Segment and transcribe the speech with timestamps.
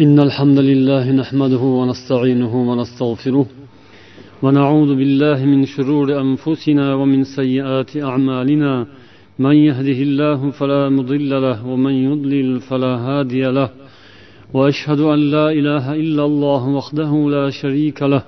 [0.00, 3.46] إن الحمد لله نحمده ونستعينه ونستغفره
[4.42, 8.86] ونعوذ بالله من شرور أنفسنا ومن سيئات أعمالنا.
[9.38, 13.70] من يهده الله فلا مضل له ومن يضلل فلا هادي له.
[14.54, 18.22] وأشهد أن لا إله إلا الله وحده لا شريك له.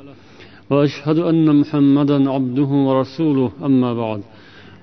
[0.71, 3.51] وأشهد أن محمدا عبده ورسوله.
[3.65, 4.21] أما بعد.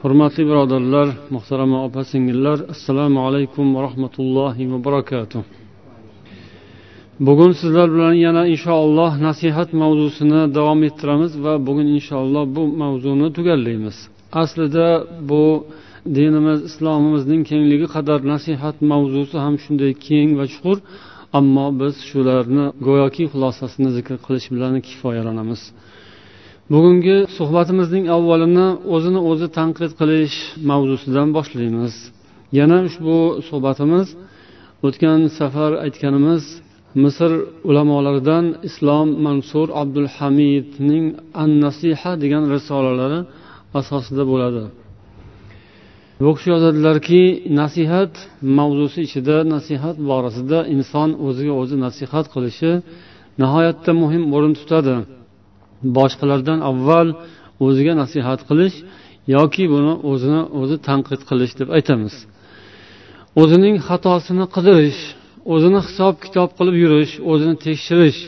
[0.03, 5.62] Hurmatli birodarlar muhtarama opa singillar assalomu alaykum va rahmatullohi va barakatuh.
[7.19, 13.97] Bugun sizlar bilan yana inshaalloh nasihat mavzusini davom ettiramiz va bugun inshaalloh bu mavzuni tugallaymiz.
[14.41, 14.87] Aslida
[15.29, 15.43] bu
[16.15, 20.77] dinimiz islomimizning kengligi qadar nasihat mavzusi ham shunday keng va chuqur
[21.39, 25.61] ammo biz shularni go'yoki xulosasini zikr qilish bilan kifoyalanamiz.
[26.73, 30.37] Bugungi suhbatimizning avvalini o'zini o'zi tanqid qilish
[30.69, 31.93] mavzusidan boshlaymiz.
[32.59, 33.15] Yana ushbu
[33.47, 34.07] suhbatimiz
[34.87, 36.43] o'tgan safar aytganimiz
[37.03, 37.31] misr
[37.69, 41.05] ulamolaridan islom mansur abdul hamidning
[41.43, 43.19] an nasiha degan risolalari
[43.79, 44.63] asosida bo'ladi.
[46.23, 47.21] Bu kishi yozadilarki
[47.61, 48.13] nasihat
[48.57, 52.71] mavzusi ichida nasihat borasida inson o'ziga o'zi nasihat qilishi
[53.41, 54.95] nihoyatda muhim o'rin tutadi.
[55.97, 57.07] Boshqalardan avval
[57.65, 58.75] o'ziga nasihat qilish
[59.35, 62.15] yoki buni o'zini o'zi tanqid qilish deb aytamiz.
[63.41, 65.01] O'zining xatosini qidirish
[65.53, 68.19] o'zini hisob kitob qilib yurish o'zini tekshirish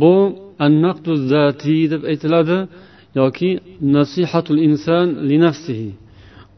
[0.00, 0.14] bu
[1.92, 2.58] deb aytiladi
[3.20, 3.50] yoki
[3.96, 5.90] nasihatul inson li nafsihi.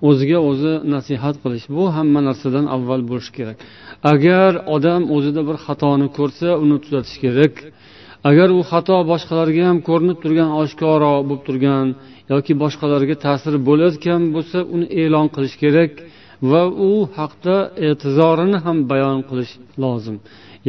[0.08, 1.66] O'ziga o'zi nasihat qilish.
[1.76, 3.56] Bu hamma narsadan avval bo'lishi kerak.
[4.12, 7.54] Agar odam o'zida bir xatoni ko'rsa uni tuzatish kerak.
[8.30, 11.86] Agar u xato boshqalarga ham ko'rinib turgan oshkoro bo'lib turgan
[12.32, 15.92] yoki boshqalarga ta'siri bo'layotgan bo'lsa uni e'lon qilish kerak.
[16.50, 17.56] Va u haqda
[17.88, 20.16] e'tizorini ham bayon qilish lozim.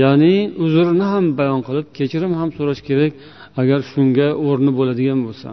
[0.01, 3.13] Ya'ni uzrni ham bayon qilib kechirim ham so'rash kerak
[3.61, 5.49] agar shunga o'rni bo'ladigan bo'lsa.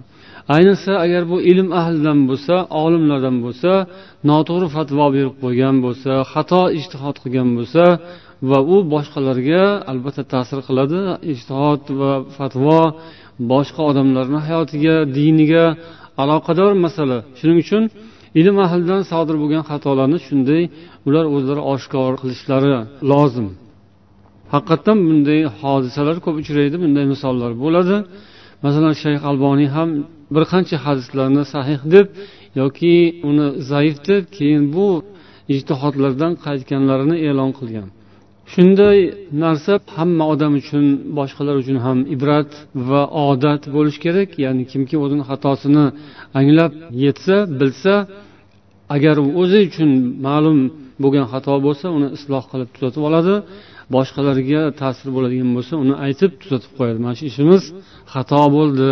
[0.56, 3.72] Ayniqsa agar bu ilm ahlidan bo'lsa olimlardan bo'lsa
[4.30, 7.84] noto'g'ri fatvo berib qo'ygan bo'lsa xato ishtihod qilgan bo'lsa
[8.50, 11.00] va u boshqalarga albatta ta'sir qiladi
[11.32, 12.80] ishtihod va fatvo
[13.52, 15.64] boshqa odamlarni hayotiga diniga
[16.22, 17.18] aloqador masala.
[17.38, 17.82] Shuning uchun
[18.40, 20.62] ilm ahlidan sodir bo'lgan xatolarni shunday
[21.08, 22.74] ular o'zlari oshkor qilishlari
[23.10, 23.48] lozim.
[24.54, 27.96] Haqiqatdan bunday hodisalar ko'p uchraydi bunday misollar bo'ladi.
[28.64, 29.88] Masalan shayx alboniy ham
[30.34, 32.06] bir qancha hadislarni sahih deb
[32.60, 32.94] yoki
[33.28, 34.88] uni zaif deb keyin bu
[35.54, 37.88] ijtihodlardan qaytganlarini e'lon qilgan.
[38.52, 38.98] Shunday
[39.44, 40.84] narsa hamma odam uchun
[41.18, 42.50] boshqalar uchun ham ibrat
[42.88, 44.28] va odat bo'lishi kerak.
[44.44, 45.86] Ya'ni kimki o'zini xatosini
[46.38, 46.72] anglab
[47.04, 47.94] yetsa bilsa
[48.94, 49.90] agar u o'zi uchun
[50.26, 50.58] ma'lum
[51.02, 53.34] bo'lgan xato bo'lsa uni isloh qilib tuzatib oladi.
[53.94, 56.98] Boshqalarga ta'sir bo'ladigan bo'lsa uni aytib tuzatib qo'yadi.
[57.04, 57.62] Mana shu ishimiz
[58.14, 58.90] xato bo'ldi.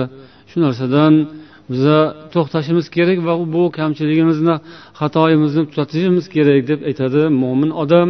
[0.51, 1.15] Shu narsadan
[1.73, 1.99] biza
[2.35, 4.55] to'xtashimiz kerak va bu kamchiligimizni
[5.01, 8.09] xatoyimizni tuzatishimiz kerak deb aytadi mo'min odam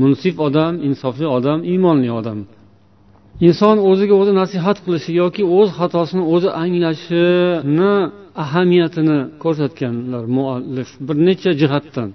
[0.00, 2.38] munsif odam insofli odam iymonli odam.
[3.48, 7.94] Inson o'ziga o'zi nasihat qilishi yoki o'z xatosini o'zi anglashini
[8.43, 12.09] ahamiyatini ko'rsatganlar muallif bir necha jihatdan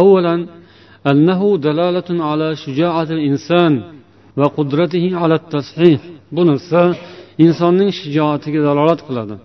[0.00, 0.40] avvalan
[1.12, 3.72] أنه دلالة على شجاعة الإنسان
[4.40, 6.00] وقدرته على التصحيح
[6.32, 6.80] bu narsa
[7.44, 9.36] insonning shijoatiga dalolat qiladi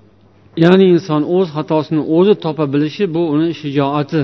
[0.63, 4.21] ya'ni inson o'z xatosini o'zi topa bilishi bu uni shijoati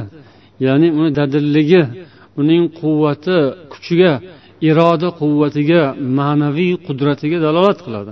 [0.65, 1.81] ya'ni uni dadilligi
[2.41, 3.37] uning quvvati
[3.73, 4.13] kuchiga
[4.69, 5.81] iroda quvvatiga
[6.19, 8.11] ma'naviy qudratiga dalolat qiladi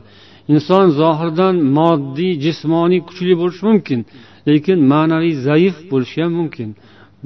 [0.54, 4.00] Inson zohirdan moddiy jismoniy kuchli bo'lishi mumkin.
[4.48, 6.69] Lekin ma'naviy zaif bo'lishi ham mumkin.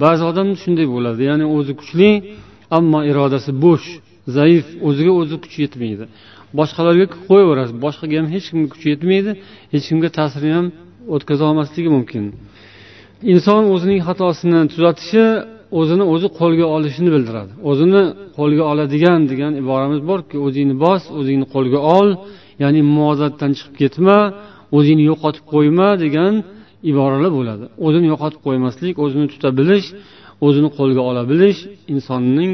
[0.03, 1.21] Ba'zi odam shunday bo'ladi.
[1.31, 2.11] Ya'ni o'zi kuchli
[2.79, 3.87] ammo irodasi bo'sh
[4.37, 6.05] zaif o'ziga o'zi kuchi yetmaydi.
[6.59, 7.75] Boshqalarga qo'yaverasiz.
[7.85, 9.31] Boshqaga ham hech kimga kuchi yetmaydi.
[9.73, 10.67] Hech kimga ta'sirini ham
[11.15, 12.25] o'tkaza olmasligi mumkin.
[13.33, 15.25] Inson o'zining xatosini tuzatishi
[15.81, 17.53] o'zini o'zi qo'lga olishini bildiradi.
[17.71, 18.03] O'zini
[18.39, 22.09] qo'lga oladigan degan iboramiz borku o'zingni bos o'zingni qo'lga ol.
[22.63, 24.19] Ya'ni muvozatdan chiqib ketma
[24.77, 26.33] o'zingni yo'qotib qo'yma degan
[26.91, 27.65] iboralar bo'ladi.
[27.87, 29.87] O'zini yo'qotib qo'ymaslik o'zini tuta bilish
[30.47, 31.61] o'zini qo'lga ola bilish
[31.95, 32.53] insonning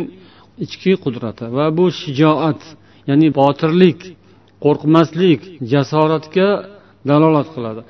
[0.64, 1.44] ichki qudrati.
[1.56, 2.60] Va bu shijoat
[3.10, 3.98] ya'ni botirlik
[4.64, 5.40] qo'rqmaslik
[5.72, 6.48] jasoratga
[7.10, 7.82] dalolat qiladi.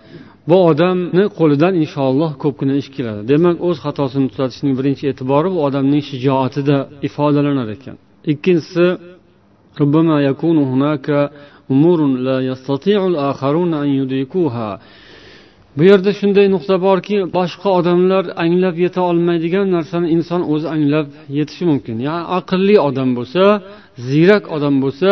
[0.50, 3.20] Bu odamni qo'lidan inshaalloh ko'pgina ish keladi.
[3.32, 6.76] Demak o'z xatosini tuzatishning birinchi e'tibori bu odamning shijoatida
[7.08, 7.96] ifodalanar ekan
[8.32, 8.86] ikkinchisi
[15.76, 21.06] bu yerda shunday nuqta borki boshqa odamlar anglab yeta olmaydigan narsani inson o'zi anglab
[21.38, 21.96] yetishi mumkin.
[22.08, 23.42] Ya'ni aqlli odam bo'lsa
[24.08, 25.10] ziyrak odam bo'lsa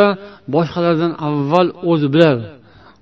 [0.55, 2.45] boshqalardan avval o'zi biladi.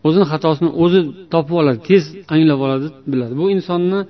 [0.07, 1.01] O'zini xatosini o'zi
[1.33, 2.05] topib oladi tez
[2.35, 3.35] anglab oladi biladi.
[3.41, 4.01] Bu insonni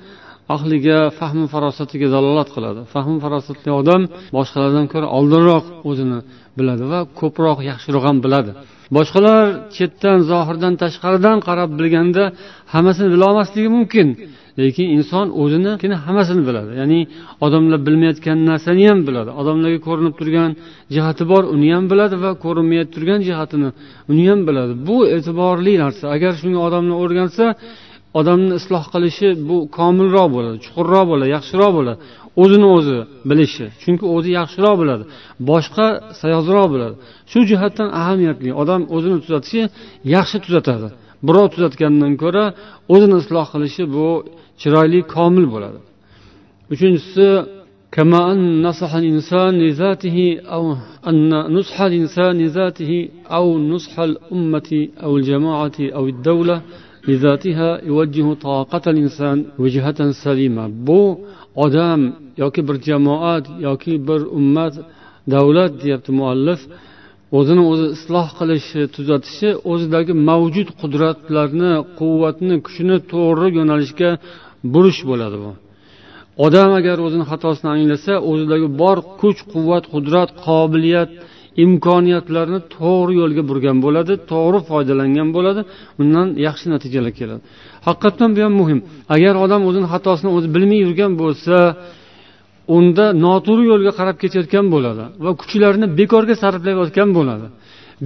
[0.55, 2.81] ahliga fahmi farosatiga dalolat qiladi.
[2.95, 4.03] Fahmi farosatli odam
[4.37, 6.19] boshqalardan ko'ra oldinroq o'zini
[6.59, 8.51] biladi va ko'proq yaxshiroq ham biladi.
[8.97, 9.43] Boshqalar
[9.77, 12.23] chetdan zohirdan tashqaridan qarab bilganda
[12.73, 14.09] hammasini bilolmasligi mumkin.
[14.61, 16.71] Lekin inson o'zini hammasini biladi.
[16.81, 17.01] Ya'ni
[17.47, 19.31] odamlar bilmayotgan narsani ham biladi.
[19.41, 20.51] Odamlarga ko'rinib turgan
[20.95, 23.69] jihati bor uni ham biladi va ko'rinmay turgan jihatini
[24.13, 24.73] uni ham biladi.
[24.89, 26.05] Bu e'tiborli narsa.
[26.17, 27.45] Agar shunga odamlar o'rgansa
[28.20, 32.00] odamni isloh qilishi bu komilroq bo'ladi chuqurroq bo'ladi yaxshiroq bo'ladi
[32.42, 32.98] o'zini o'zi
[33.30, 35.04] bilishi chunki o'zi yaxshiroq biladi
[35.50, 35.88] boshqa
[36.22, 36.96] sayozroq biladi
[37.32, 39.62] shu jihatdan ahamiyatli odam o'zini tuzatishi
[40.16, 40.88] yaxshi tuzatadi
[41.28, 42.46] birov tuzatgandan ko'ra
[42.94, 44.08] o'zini isloh qilishi bu
[44.62, 45.80] chiroyli komil bo'ladi
[46.74, 47.28] uchinchisi
[47.98, 50.18] كما أن نصح الإنسان لذاته
[50.56, 50.64] أو
[51.10, 52.92] أن نصح الإنسان لذاته
[53.38, 54.70] أو نصح الأمة
[55.04, 56.58] أو الجماعة أو الدولة
[57.08, 61.02] لذاتها يوجه طاقة الإنسان وجهة سليمة بو
[61.66, 62.02] odam
[62.38, 64.74] yoki bir jamoat yoki bir ummat
[65.34, 66.62] davlat deyapti muallif
[67.38, 74.10] o'zini o'zi isloh qilishi tuzatishi o'zidagi mavjud qudratlarni quvvatni kuchini to'g'ri yo'nalishga
[74.74, 75.52] burish bo'ladi bu
[76.46, 81.10] odam agar o'zini xatosini anglasa o'zidagi bor kuch quvvat qudrat qobiliyat
[81.65, 85.61] imkoniyatlarni to'g'ri yo'lga burgan bo'ladi to'g'ri foydalangan bo'ladi
[86.03, 87.41] undan yaxshi natijalar keladi.
[87.89, 88.81] Haqiqatdan bu ham muhim.
[89.15, 91.57] Agar odam o'zini xatosini o'zi bilmay yurgan bo'lsa
[92.77, 97.47] unda noto'g'ri yo'lga qarab ketayotgan bo'ladi va kuchlarini bekorga sarflayotgan bo'ladi.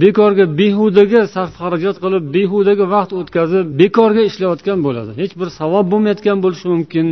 [0.03, 5.11] Bekorga behudaga sarf xarajat qilib behudaga vaqt o'tkazib bekorga ishlayotgan bo'ladi.
[5.21, 7.05] Hech bir savob bo'lmayotgan bo'lishi mumkin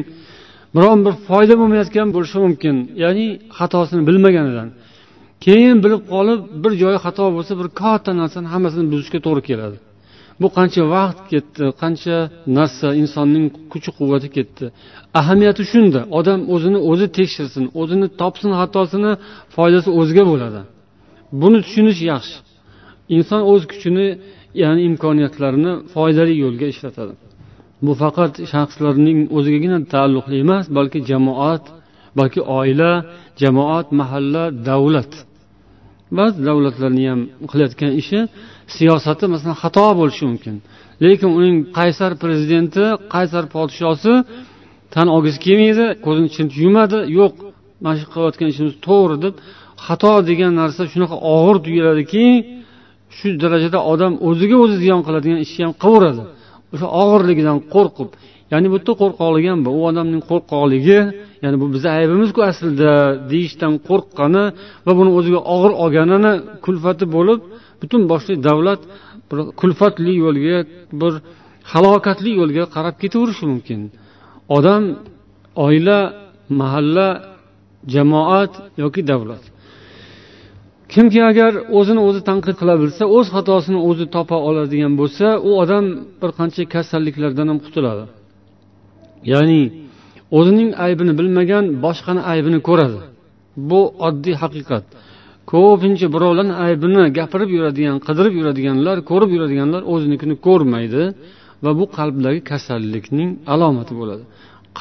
[0.76, 3.26] biron bir foyda bo'lmayotgan bo'lishi mumkin ya'ni
[3.58, 4.68] xatosini bilmaganidan.
[5.46, 9.78] Keyin bilib qolib bir joyi xato bo'lsa bir katta narsani hammasini buzishga to'g'ri keladi.
[10.42, 12.18] Bu qancha vaqt ketdi qancha
[12.58, 14.66] narsa insonning kuchi quvvati ketdi.
[15.20, 19.12] Ahamiyati shunda odam o'zini o'zi tekshirsin o'zini topsin xatosini
[19.56, 20.62] foydasi o'ziga bo'ladi.
[21.42, 22.38] Buni tushunish yaxshi.
[23.16, 24.08] Inson o'z kuchini
[24.62, 27.14] ya'ni imkoniyatlarini foydali yo'lga ishlatadi.
[27.86, 31.64] Bu faqat shaxslarning o'zigagina taalluqli emas balki jamoat
[32.20, 32.92] balki oila
[33.42, 35.12] jamoat mahalla davlat
[36.18, 37.22] ba'zi davlatlarni ham
[37.52, 38.20] qilayotgan ishi
[38.76, 40.56] siyosati masalan xato bo'lishi mumkin.
[41.04, 44.14] Lekin uning qaysar prezidenti qaysar podshosi
[44.94, 47.34] tan olgisi kelmaydi ko'zini chint yumadi yo'q
[47.84, 49.34] mana shu qilayotgan ishimiz to'g'ri deb
[49.86, 52.26] xato degan narsa shunaqa og'ir tuyuladiki
[53.18, 56.24] shu darajada odam o'ziga o'zi ziyon qiladigan ishni ham qilaveradi
[56.74, 58.10] o'sha og'irligidan qo'rqib
[58.52, 61.00] ya'ni bu yerda qo'rqoqligi ham bor u odamning qo'rqoqligi
[61.44, 62.92] ya'ni bu bizni aybimizku aslida
[63.32, 64.44] deyishdan qo'rqqani
[64.86, 66.34] va buni o'ziga og'ir olganini
[66.66, 67.40] kulfati bo'lib
[67.82, 68.82] butun boshli davlat
[69.30, 70.58] bir kulfatli yo'lga
[71.02, 71.14] bir
[71.72, 73.80] halokatli yo'lga qarab ketaverishi mumkin.
[74.58, 74.84] Odam
[75.66, 76.00] oila
[76.60, 77.08] mahalla
[77.94, 78.54] jamoat
[78.84, 79.44] yoki davlat.
[80.94, 85.86] Kimki agar o'zini o'zi tanqid qila bilsa o'z xatosini o'zi topa oladigan bo'lsa u odam
[86.22, 88.04] bir qancha kasalliklardan ham qutuladi.
[89.32, 89.62] Ya'ni
[90.38, 92.98] o'zining aybini bilmagan boshqani aybini ko'radi.
[93.70, 94.84] Bu oddiy haqiqat.
[95.52, 101.04] Ko'pincha birovlarni aybini gapirib yuradigan qidirib yuradiganlar ko'rib yuradiganlar o'zinikini ko'rmaydi
[101.64, 104.24] va bu qalbdagi kasallikning alomati bo'ladi.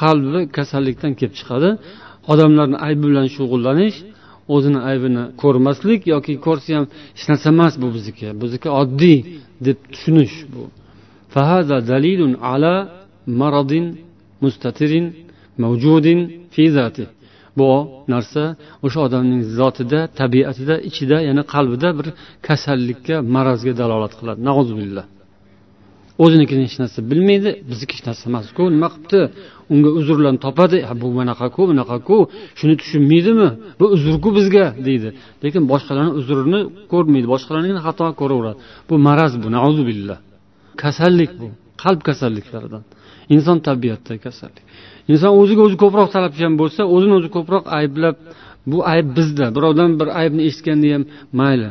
[0.01, 1.69] Qalbi kasallikdan kelib chiqadi.
[2.31, 3.97] Odamlarni aybi bilan shug'ullanish
[4.55, 6.85] o'zini aybini ko'rmaslik yoki ko'rsa ham
[7.17, 9.17] hech narsa emas bu bizniki bizniki oddiy
[9.65, 10.63] deb tushunish bu.
[11.91, 12.75] Dalilun ala
[13.41, 13.85] maradin
[14.43, 15.05] mustatirin
[15.63, 16.19] mavjudin
[16.53, 17.05] fi zati.
[17.57, 17.69] Bu
[18.13, 18.43] narsa
[18.85, 22.07] o'sha odamning zotida tabiatida ichida ya'ni qalbida bir
[22.47, 24.39] kasallikka marazga dalolat qiladi.
[24.49, 25.05] Nauzubillah
[26.23, 29.21] o'zinikini hech narsa bilmaydi bizniki hech narsa emasku nima qilibdi?
[29.73, 32.17] Unga uzrlarni topadi bu bunaqaku bunaqaku
[32.59, 33.49] shuni tushunmaydimi?
[33.79, 35.09] Bu uzrku bizga deydi.
[35.43, 36.59] Lekin boshqalarni uzrini
[36.93, 38.57] ko'rmaydi boshqalarni xato ko'raveradi.
[38.89, 40.17] Bu maraz bu nauzubillah
[40.83, 41.47] kasallik bu
[41.83, 42.83] qalb kasalliklaridan.
[43.35, 44.65] Inson tabiatida kasallik
[45.11, 48.15] inson o'ziga o'zi ko'proq talabchan bo'lsa o'zini o'zi ko'proq ayblab
[48.65, 49.45] bu ayb bizda.
[49.55, 51.03] Birovdan bir aybni eshitganda ham
[51.39, 51.69] mayli.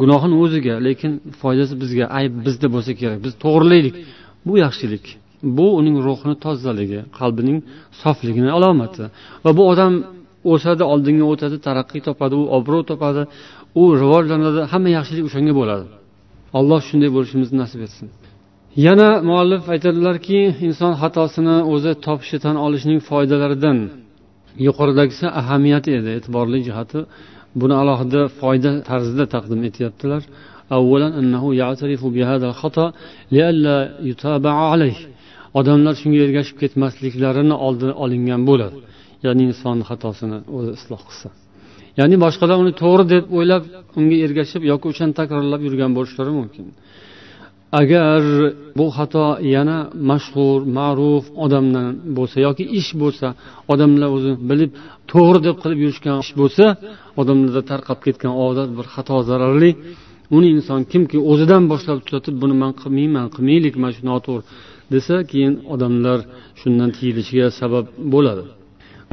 [0.00, 3.18] Gunohini o'ziga lekin foydasi bizga ayb bizda bo'lsa kerak.
[3.24, 3.94] Biz to'g'rilaylik.
[4.46, 5.04] Bu yaxshilik.
[5.56, 7.58] Bu uning ruhini tozaligi qalbining
[8.02, 9.04] sofligini alomati.
[9.44, 9.92] Va bu odam
[10.52, 13.22] o'sadi oldinga o'tadi taraqqiy topadi u obro' topadi
[13.80, 14.60] u rivojlanadi.
[14.72, 15.86] Hamma yaxshilik o'shanga bo'ladi.
[16.58, 18.06] Alloh shunday bo'lishimizni nasib etsin.
[18.76, 23.78] Yana muallif aytadilarki inson xatosini o'zi topishi tan olishning foydalaridan
[24.66, 26.98] yuqoridagisi ahamiyati edi e'tiborli jihati.
[27.60, 30.22] Buni alohida foyda tarzida taqdim etyaptilar.
[35.58, 38.76] Odamlar shunga ergashib ketmasliklarini oldi olingan bo'ladi
[39.26, 41.28] ya'ni inson xatosini o'zi isloh qilsa.
[42.00, 43.64] Ya'ni boshqalar uni to'g'ri deb o'ylab
[43.98, 46.66] unga ergashib yoki o'shani takrorlab yurgan bo'lishlari mumkin.
[47.72, 48.22] Agar
[48.78, 49.78] bu xato yana
[50.10, 53.26] mashhur ma'ruf odamdan bo'lsa yoki ish bo'lsa
[53.72, 54.70] odamlar o'zi bilib
[55.12, 56.64] to'g'ri deb qilib yurishgan ish bo'lsa
[57.20, 59.70] odamlarda tarqab ketgan odat bir xato zararli.
[60.36, 64.42] Uni inson kimki o'zidan boshlab tuzatib buni man qilmayman qilmaylik mana shu noto'g'ri
[64.94, 66.18] desa keyin odamlar
[66.60, 68.44] shundan tiyilishiga sabab bo'ladi.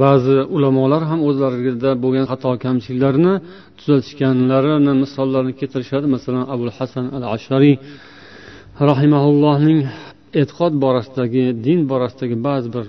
[0.02, 3.34] Ba'zi ulamolar ham o'zlarida bo'lgan xato kamchiliklarni
[3.78, 6.06] tuzatishganlarini misollarini keltirishadi.
[6.14, 7.76] Masalan abul hasan al ashariy
[8.90, 9.80] rahimaullohning
[10.40, 12.84] e'tiqod borasidagi din borasidagi ba'zi bir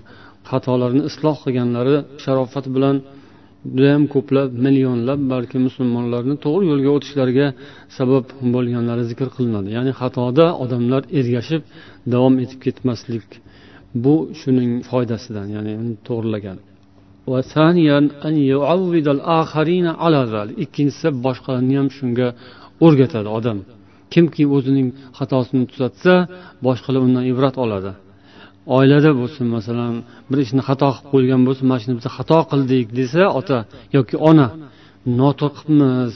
[0.49, 2.95] xatolarni isloh qilganlari sharofat bilan
[3.73, 7.47] judayam ko'plab millionlab balki musulmonlarni to'g'ri yo'lga o'tishlariga
[7.97, 9.69] sabab bo'lganlari zikr qilinadi.
[9.77, 11.61] Ya'ni xatoda odamlar ergashib
[12.13, 13.27] davom etib ketmaslik
[14.03, 16.57] bu shuning foydasidan ya'ni uni to'g'irlagan
[20.63, 22.27] ikkinchisi boshqalarni ham shunga
[22.85, 23.59] o'rgatadi odam.
[24.13, 24.87] Kimki o'zining
[25.17, 26.13] xatosini tuzatsa
[26.65, 27.91] boshqalar undan ibrat oladi.
[28.77, 29.93] Oilada bo'lsin masalan
[30.29, 33.57] bir ishni xato qilib qo'ygan bo'lsa mana shuni biz xato qildik desa ota
[33.97, 34.47] yoki ona
[35.19, 36.11] noto'g'ri qilibmiz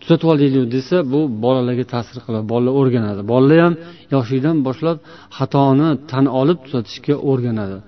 [0.00, 3.20] tuzatib olaylik desa bu bolalarga ta'sir qiladi bolalar o'rganadi.
[3.32, 3.74] Bolalar ham
[4.14, 4.96] yoshlikdan boshlab
[5.38, 7.78] xatoni tan olib tuzatishga o'rganadi.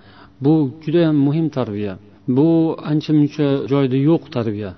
[0.45, 0.53] Bu
[0.85, 1.95] judayam muhim tarbiya.
[2.37, 2.49] Bu
[2.91, 4.71] ancha muncha joyda yo'q tarbiya.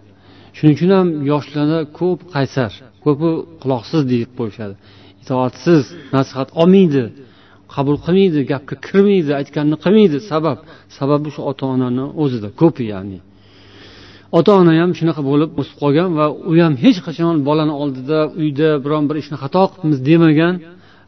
[0.56, 2.72] Shuning uchun ham yoshlarda ko'p qaysar
[3.04, 3.30] ko'pi
[3.62, 4.74] quloqsiz deb qo'yishadi
[5.22, 5.82] itoatsiz
[6.16, 7.04] nasihat olmaydi
[7.74, 10.18] qabul qilmaydi gapga kirmaydi aytganini qilmaydi.
[10.30, 10.58] Sabab
[10.98, 13.18] sababi shu ota onani o'zida ko'pi ya'ni.
[14.38, 18.68] Ota ona ham shunaqa bo'lib o'sib qolgan va u ham hech qachon bolani oldida uyda
[18.84, 20.54] biron bir ishni xato qilibmiz demagan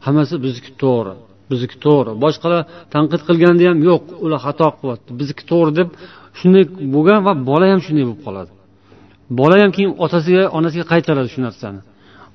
[0.05, 1.13] hammasi bizniki to'g'ri
[1.51, 2.11] bizniki to'g'ri.
[2.23, 2.61] Boshqalar
[2.93, 5.89] tanqid qilganda ham yo'q ular xato qilyapti bizniki to'g'ri deb
[6.39, 6.63] shunday
[6.95, 8.51] bo'lgan va bola ham shunday bo'lib qoladi.
[9.39, 11.81] Bola ham keyin otasiga onasiga qaytaradi shu narsani.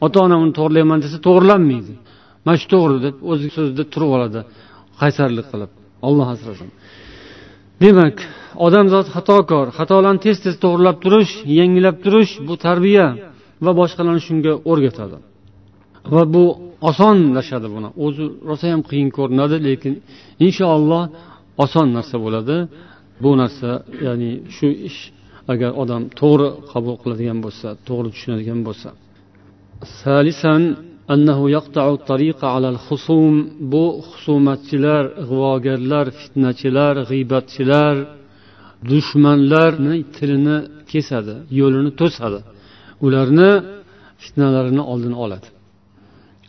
[0.04, 1.92] Ota ona uni to'g'irlayman desa to'g'irlanmaydi.
[2.44, 4.40] Mana shu to'g'ri deb o'z so'zida turib oladi.
[5.00, 5.70] Qaysarlik qilib.
[6.08, 6.70] Olloh asrasin
[7.84, 8.16] demak
[8.66, 13.06] odamzod xatokor xatolarni tez tez to'g'irlab turish yangilab turish bu tarbiya
[13.64, 15.18] va boshqalarni shunga o'rgatadi.
[16.14, 16.44] Va bu
[16.90, 17.88] osonlashadi buni.
[18.04, 19.94] O'zi rosa ham qiyin ko'rinadi lekin
[20.46, 21.04] inshaalloh
[21.64, 22.56] oson narsa bo'ladi.
[23.22, 23.70] Bu narsa
[24.06, 25.00] ya'ni shu ish
[25.52, 28.88] agar odam to'g'ri qabul qiladigan bo'lsa to'g'ri tushunadigan bo'lsa.
[30.00, 30.62] Salisan
[31.14, 33.34] annahu yaqta'u tariqa alal husum.
[33.72, 37.94] Bu husumatchilar ig'vogarlar fitnachilar g'iybatchilar
[38.90, 40.58] dushmanlarni tilini
[40.92, 42.40] kesadi yo'lini to'sadi.
[43.06, 43.50] Ularni
[44.22, 45.48] fitnalarini oldini oladi.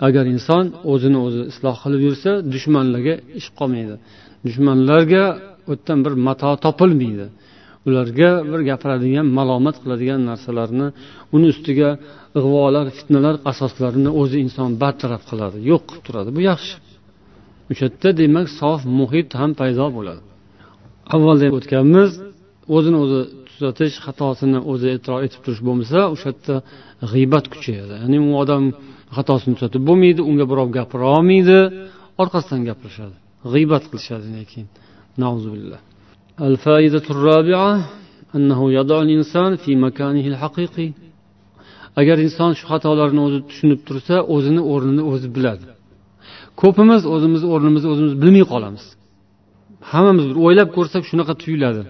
[0.07, 3.95] Agar inson o'zini o'zi isloh qilib yursa dushmanlarga ish qolmaydi.
[4.45, 5.23] Dushmanlarga
[5.69, 7.25] u yerdan bir mato topilmaydi.
[7.87, 10.87] Ularga bir gapiradigan malomat qiladigan narsalarni
[11.35, 11.89] uni ustiga
[12.39, 16.29] ig'volar fitnalar asoslarini o'zi inson bartaraf qiladi yo'q qilib turadi.
[16.37, 16.75] Bu yaxshi.
[17.71, 20.21] O'sha yerda demak sof muhit ham paydo bo'ladi.
[21.15, 22.11] Avvalda o'tganmiz
[22.75, 26.55] o'zini o'zi tuzatish xatosini o'zi e'tirof etib turish bo'lmasa o'sha yerda
[27.11, 27.93] g'iybat kuchayadi.
[28.03, 28.63] Ya'ni u odam
[29.17, 31.57] xatosini tuzatib bo'lmaydi unga birov gapira olmaydi
[32.21, 33.15] orqasidan gapirishadi
[33.53, 34.67] g'iybat qilishadi keyin
[36.40, 37.72] الفائدة الرابعة
[38.36, 40.88] أنه يضع الإنسان في مكانه الحقيقي
[42.00, 45.66] agar inson shu xatolarni o'zi tushunib tursa o'zini o'rnini o'zi biladi
[46.62, 48.84] ko'pimiz o'zimizni o'rnimizni o'zimiz bilmay qolamiz
[49.90, 51.82] hammamiz o'ylab ko'rsak shunaqa tuyuladi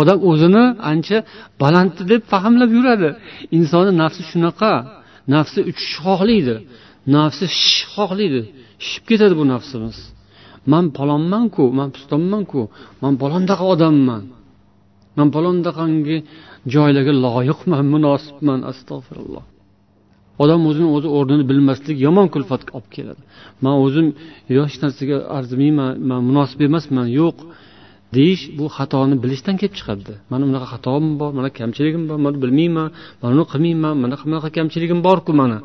[0.00, 1.18] odam o'zini ancha
[1.62, 3.08] baland deb fahmlab yuradi
[3.58, 4.72] insonni nafsi shunaqa
[5.34, 6.56] nafsi uchishni xohlaydi
[7.16, 8.40] nafsi shishishni xohlaydi
[8.84, 9.96] shishib ketadi bu nafsimiz
[10.73, 12.61] Man palonmanku man pistonmanku
[13.03, 14.23] man palondaqa odamman.
[15.17, 16.17] Man palondaqangi
[16.73, 19.43] joylarga loyiqman munosibman astag'firulloh.
[20.43, 23.21] Odam o'zini o'zi o'rnini bilmaslik yomon kulfatga olib keladi.
[23.63, 24.07] Man o'zim
[24.51, 27.37] hech narsaga arzimayman man munosib emasman yo'q
[28.17, 30.13] deyish bu xatoni bilishdan kelib chiqadi.
[30.31, 32.87] Mani bunaqa xatom bor mana kamchiligim bor mana bilmayman
[33.21, 35.57] mana uni qilmayman mana bunaqa kamchiligim borku mana.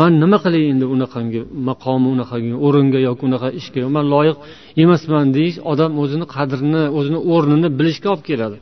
[0.00, 3.82] Man nima qilay endi unaqangi maqomi unaqangi o'ringa yoki unaqa ishga?
[3.96, 4.36] Man loyiq
[4.82, 8.58] emasman deyish odam o'zini qadrini o'zini o'rnini bilishga olib keladi.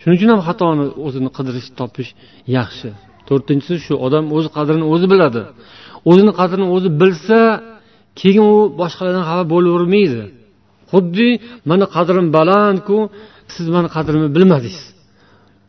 [0.00, 2.10] Shuning uchun ham xatoni o'zini qidirish topish
[2.56, 2.88] yaxshi.
[3.28, 5.42] To'rtinchisi shu odam o'z qadrini o'zi biladi.
[6.10, 7.40] O'zini qadrini o'zi bilsa
[8.20, 10.22] keyin u boshqalardan xafa bo'lavermaydi.
[10.92, 11.28] Xuddi
[11.70, 12.96] mani qadrim balandku
[13.54, 14.78] siz mani qadrimni bilmadingiz.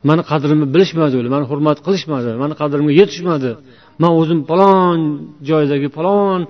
[0.09, 3.51] Mani qadrimni bilishmadi ular mani hurmat qilishmadi mani qadrimga yetishmadi.
[4.01, 4.99] Man o'zim falon
[5.49, 6.41] joydagi falon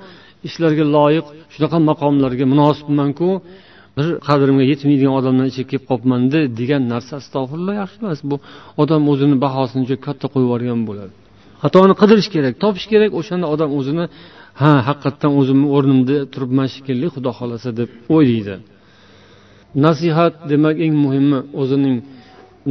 [0.48, 3.30] ishlarga loyiq shunaqa maqomlarga munosibmanku
[3.98, 8.20] bir qadrimga yetmaydigan odamdan ichiga kelib qolibmanda degan narsa astag'firulloh yaxshi emas.
[8.30, 8.36] Bu
[8.84, 11.14] odam o'zini bahosini juda katta qo'yib yuborgan bo'ladi.
[11.64, 14.06] Xatoni qidirish kerak topish kerak o'shanda odam o'zini
[14.62, 18.56] ha haqiqatdan o'zimni o'rnimda turibman shekilli xudo xohlasa deb o'ylaydi.
[19.86, 21.98] Nasihat demak eng muhimi o'zining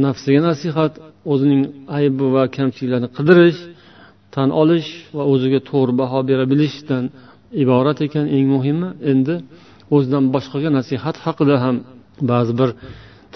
[0.05, 0.93] nafsiga nasihat
[1.33, 1.61] o'zining
[1.97, 3.59] aybi va kamchiliklarini qidirish
[4.35, 7.03] tan olish va o'ziga to'g'ri baho bera bilishdan
[7.63, 8.89] iborat ekan eng muhimi.
[9.11, 9.35] Endi
[9.95, 11.75] o'zidan boshqaga nasihat haqida ham
[12.31, 12.69] ba'zi bir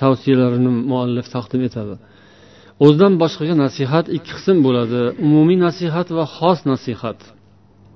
[0.02, 1.96] tavsiyalarini muallif taqdim etadi.
[2.86, 5.02] O'zidan boshqaga nasihat ikki qism bo'ladi.
[5.28, 7.20] Umumiy nasihat va xos nasihat.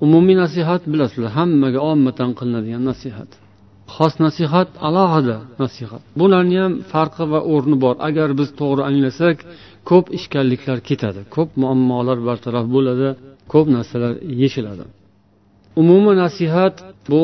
[0.06, 3.30] Umumiy nasihat bilasizlar hammaga ommatan qilinadigan nasihat.
[3.96, 6.02] Xos nasihat alohida nasihat.
[6.20, 7.96] Bularni ham farqi va o'rni bor.
[8.08, 9.38] Agar biz to'g'ri anglasak
[9.90, 13.08] ko'p ishkalliklar ketadi ko'p muammolar bartaraf bo'ladi
[13.54, 14.84] ko'p narsalar yechiladi.
[15.82, 16.76] Umumiy nasihat
[17.10, 17.24] bu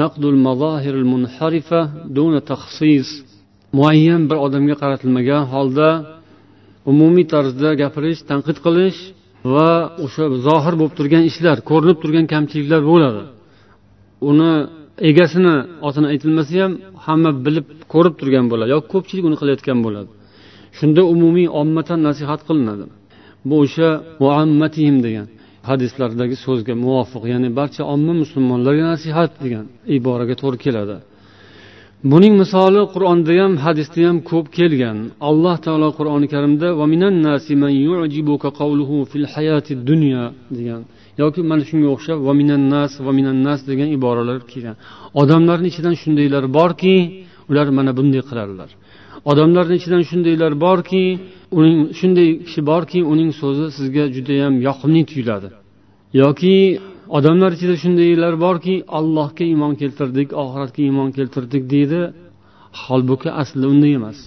[0.00, 1.80] naqdul mazahiril munharifa
[2.16, 3.08] duna taxsis
[3.78, 5.88] muayyan bir odamga qaratilmagan holda
[6.92, 8.98] umumiy tarzda gapirish tanqid qilish
[9.54, 9.70] va
[10.04, 13.22] o'sha zohir bo'lib turgan ishlar ko'rinib turgan kamchiliklar bo'ladi.
[14.30, 14.52] Uni
[15.10, 15.54] egasini
[15.88, 16.72] otini aytilmasa ham
[17.06, 20.10] hamma bilib ko'rib turgan bo'ladi yoki ko'pchilik uni qilayotgan bo'ladi.
[20.78, 22.84] Shunda umumiy ommatan nasihat qilinadi.
[23.48, 23.88] Bu o'sha
[24.22, 25.26] muammatihim degan
[25.70, 29.64] hadislardagi so'zga muvofiq ya'ni barcha omma musulmonlarga nasihat degan
[29.96, 30.96] iboraga to'g'ri keladi.
[32.12, 34.96] Buning misoli qur'onda ham hadisda ham ko'p kelgan.
[35.28, 36.68] Alloh taolo qur'oni karimda
[40.58, 40.80] degan
[41.20, 42.18] yoki mana shunga o'xshab
[42.74, 42.92] nas
[43.46, 44.76] nas degan iboralar kelgan.
[45.20, 46.94] Odamlarni ichidan shundaylar borki
[47.50, 48.70] ular mana bunday qiladilar
[49.30, 51.04] odamlarni ichidan shundaylar borki
[51.58, 55.48] uning shunday kishi borki uning so'zi sizga judayam yoqimli tuyuladi.
[56.22, 56.54] Yoki
[57.16, 62.00] odamlar ichida shundaylar borki allohga iymon keltirdik oxiratga iymon keltirdik deydi
[62.84, 64.18] holbuki aslida unday emas.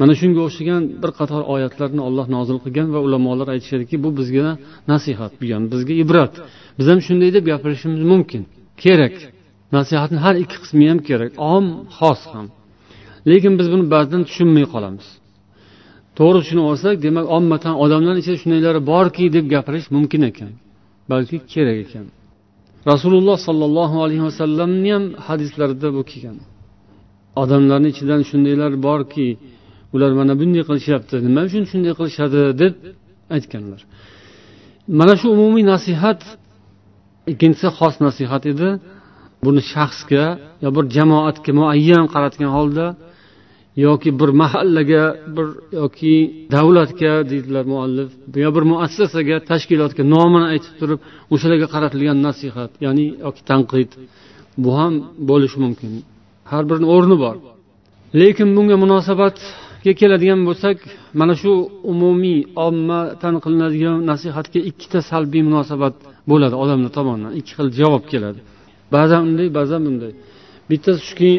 [0.00, 4.46] Mana shunga o'xshagan bir qator oyatlarni olloh nozil qilgan va ulamolar aytishadiki bu bizga
[4.92, 6.34] nasihat bo'lgan bizga ibrat.
[6.78, 8.42] Biz ham shunday deb gapirishimiz mumkin.
[8.84, 9.16] Kerak.
[9.76, 11.30] Nasihatni har ikki qismi ham kerak.
[11.54, 11.64] Om
[11.98, 12.46] xos ham.
[13.30, 15.06] Lekin biz buni ba'zidan tushunmay qolamiz.
[16.18, 20.52] To'g'ri tushunib olsak demak ommatan odamlar ichida shundaylari borki deb gapirish mumkin ekan
[21.10, 22.06] balki kerak ekan.
[22.90, 26.38] Rasululloh sollallohu alayhi vasallamni ham hadislarida bu kelgan.
[27.42, 29.28] Odamlarni ichidan shundaylar borki
[29.94, 32.74] ular mana bunday qilishyapti nima uchun shunday qilishadi deb
[33.36, 33.80] aytganlar.
[34.98, 36.20] Mana shu umumiy nasihat
[37.32, 38.68] ikkinchisi xos nasihat edi.
[39.44, 40.24] Buni shaxsga
[40.64, 42.86] yo bir jamoatga muayyan qaratgan holda
[43.76, 45.02] yoki bir mahallaga
[45.36, 45.48] bir
[45.80, 46.14] yoki
[46.54, 48.10] davlatga deydilar muallif.
[48.44, 51.00] Yo bir muassasaga tashkilotga nomini aytib turib
[51.34, 53.90] o'shalarga qaratilgan nasihat ya'ni yoki tanqid
[54.62, 54.94] bu ham
[55.30, 55.90] bo'lishi mumkin.
[56.50, 57.36] Har birini o'rni bor.
[58.20, 60.76] Lekin bunga munosabatga keladigan bo'lsak
[61.20, 61.52] mana shu
[61.92, 65.94] umumiy ommatan qilinadigan nasihatga ikkita salbiy munosabat
[66.30, 67.32] bo'ladi odamlar tomonidan.
[67.40, 68.40] Ikki xil javob keladi.
[68.94, 70.12] Ba'zan unday ba'zan bunday.
[70.69, 71.31] bittasi shuki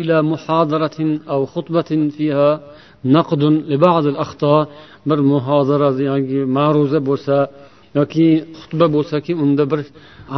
[0.00, 0.98] إلى محاضرة
[1.32, 2.50] أو خطبة فيها
[3.16, 4.62] نقد لبعض الأخطاء
[5.08, 7.36] bir muhozara yoki ma'ruza bo'lsa
[7.98, 8.26] yoki
[8.60, 9.80] xutba bo'lsaki unda bir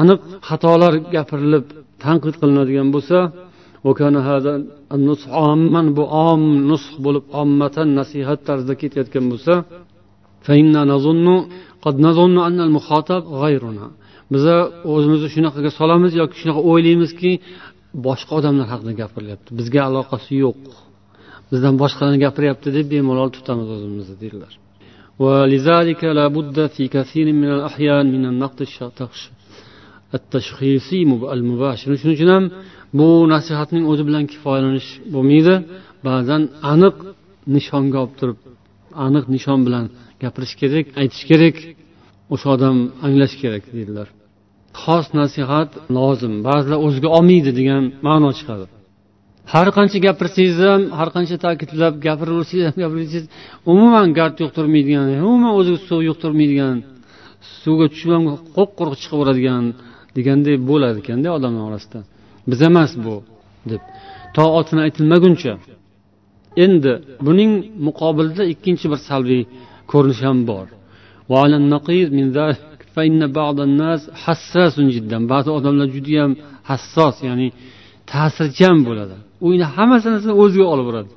[0.01, 1.65] aniq xatolar gapirilib
[2.05, 3.19] tanqid qilinadigan bo'lsa
[5.97, 9.55] bu om nusx bo'lib ommatan nasihat tarzida ketayotgan bo'lsa
[14.33, 14.57] biza
[14.93, 17.31] o'zimizni shunaqaga solamiz yoki shunaqa o'ylaymizki
[18.07, 20.59] boshqa odamlar haqida gapirilyapti bizga aloqasi yo'q
[21.51, 24.55] bizdan boshqalarni gapiryapti deb bemalol tutamiz o'zimizni deydilar
[25.23, 28.59] ولذلك لا بد في كثير من الأحيان من النقد
[30.15, 31.03] التشخيصي
[31.37, 32.45] المباشر shuning uchun ham
[32.99, 35.55] bu nasihatning o'zi bilan kifoyalanish bo'lmaydi
[36.09, 36.97] ba'zan aniq
[37.55, 38.39] nishonga olib turib
[39.07, 39.85] aniq nishon bilan
[40.23, 41.57] gapirish kerak aytish kerak
[42.35, 44.09] o'sha odam anglashi kerak deydilar
[44.84, 46.34] xos nasihat lozim.
[46.48, 48.66] Ba'zilar o'ziga olmaydi degan ma'no chiqadi.
[49.54, 53.26] Har qancha gapirsangiz ham har qancha ta'kidlab gapiraversangiz ham gapiraversangiz
[53.72, 56.76] umuman gard yuqtirmaydigan umuman o'ziga suv yuqtirmaydigan
[57.62, 58.24] suvga tushib ham
[58.56, 59.64] qo'rq qo'rq chiqaveradigan
[60.18, 62.00] deganday bo'ladi ekanda odamlar orasida.
[62.50, 63.16] Biz emas bu
[63.72, 63.82] deb.
[64.36, 65.54] To otini aytilmaguncha
[66.66, 66.94] endi
[67.28, 67.52] buning
[67.88, 69.42] muqobilida ikkinchi bir salbiy
[69.92, 70.68] ko'rinish ham bor.
[75.32, 76.32] ba'zi odamlar judayam
[76.70, 77.48] hassos ya'ni
[78.12, 79.16] ta'sirchan bo'ladi.
[79.48, 81.12] Uni hamma narsani o'ziga olaveradi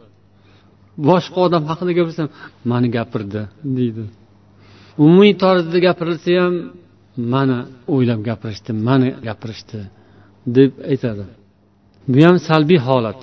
[1.08, 2.28] boshqa odam haqida gapirsam
[2.70, 3.40] mani gapirdi
[3.78, 4.04] deydi.
[5.04, 6.54] Umumiy tarzda gapirilsa ham
[7.34, 7.58] mani
[7.94, 9.80] o'ylab gapirishdi mani gapirishdi
[10.56, 11.24] deb aytadi.
[12.12, 13.22] Bu ham salbiy holat.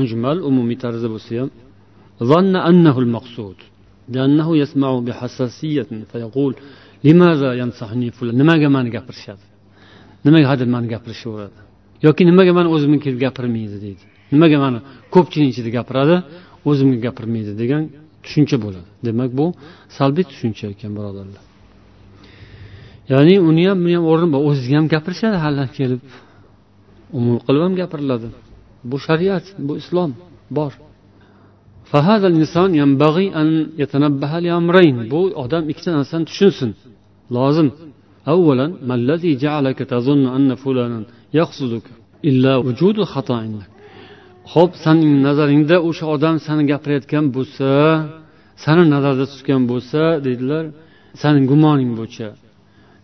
[0.00, 1.50] Mujmal umumiy tarzda bo'lsa ham
[4.15, 6.55] لأنه يسمع بحساسية فيقول
[7.03, 9.45] لماذا ينصحني فلان nimaga mani gapirishadi
[10.25, 11.59] nimaga hadeb mani gapirishaveradi
[12.05, 14.79] yoki nimaga mani o'zimga kelib gapirmaydi deydi nimaga mani
[15.13, 16.15] ko'pchilik ichida gapiradi
[16.69, 17.83] o'zimga gapirmaydi degan
[18.23, 19.45] tushuncha bo'ladi demak bu
[19.97, 21.43] salbiy tushuncha ekan birodarlar
[23.11, 26.01] ya'ni uni ham buni ham o'rni bor o'ziga ham gapirishadi hali kelib
[27.17, 28.27] umum qilib ham gapiriladi
[28.89, 30.11] bu shariat bu islom
[30.57, 30.71] bor
[35.13, 36.71] bu odam ikkita narsani tushunsin
[37.35, 37.69] lozim
[38.35, 40.99] أولا ما الذي جعلك تظن أن فلانا
[41.39, 41.85] يقصدك
[42.29, 43.69] إلا وجود الخطأ عندك
[44.53, 47.69] ho'p saning nazaringda o'sha odam sani gapirayotgan bo'lsa
[48.63, 50.65] sani nazarda tutgan bo'lsa deydilar
[51.21, 52.29] sani gumoning bo'yicha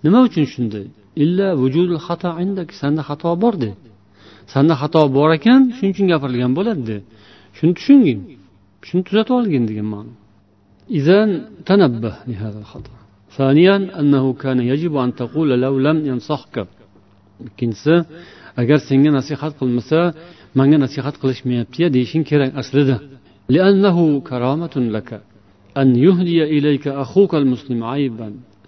[0.04, 0.86] nima uchun shunday
[1.24, 3.72] illa vujudul xato indak sanda xato bor de
[4.54, 6.98] sanda xato bor ekan shuning uchun gapirilgan bo'ladi de
[7.58, 8.20] shuni tushungin
[8.88, 10.14] shuni tuzatib olgin degan ma'no
[11.00, 11.20] إذا
[11.70, 12.96] تنبه لهذا الخطأ
[13.38, 16.56] ثانيا أنه كان يجب أن تقول لو لم ينصحك
[17.48, 17.96] ikkinchisi
[18.62, 20.00] agar senga nasihat qilmasa
[20.60, 22.98] manga nasihat qilishmayaptiya deyishing kerak aslida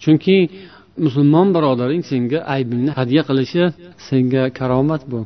[0.03, 0.37] chunki
[1.05, 3.63] musulmon birodaring senga aybingni hadya qilishi
[4.09, 5.19] senga karomat bu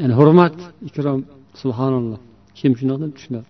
[0.00, 0.56] ya'ni hurmat
[0.88, 1.20] ikrom
[1.62, 2.18] subhanalloh
[2.58, 3.48] kim shunaqa deb tushunadi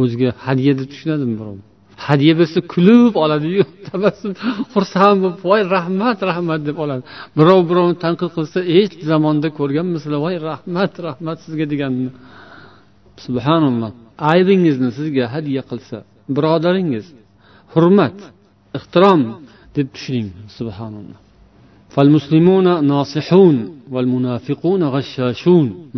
[0.00, 1.58] O'ziga hadya deb tushunadimi birov
[2.06, 4.32] hadya bersa kulib oladiyu tabassum
[4.72, 7.02] xursand bo'lib voy rahmat rahmat deb oladi.
[7.38, 12.10] Birov birovni tanqid qilsa hech zamonda ko'rganmisizlar voy rahmat rahmat sizga deganini.
[13.26, 13.90] Subhanalloh.
[14.32, 15.96] Aybingizni sizga hadya qilsa
[16.36, 17.06] birodaringiz
[17.72, 18.18] hurmat
[18.78, 19.20] ehtirom
[19.76, 20.28] deb tushuning.
[20.58, 21.18] Subhanalloh.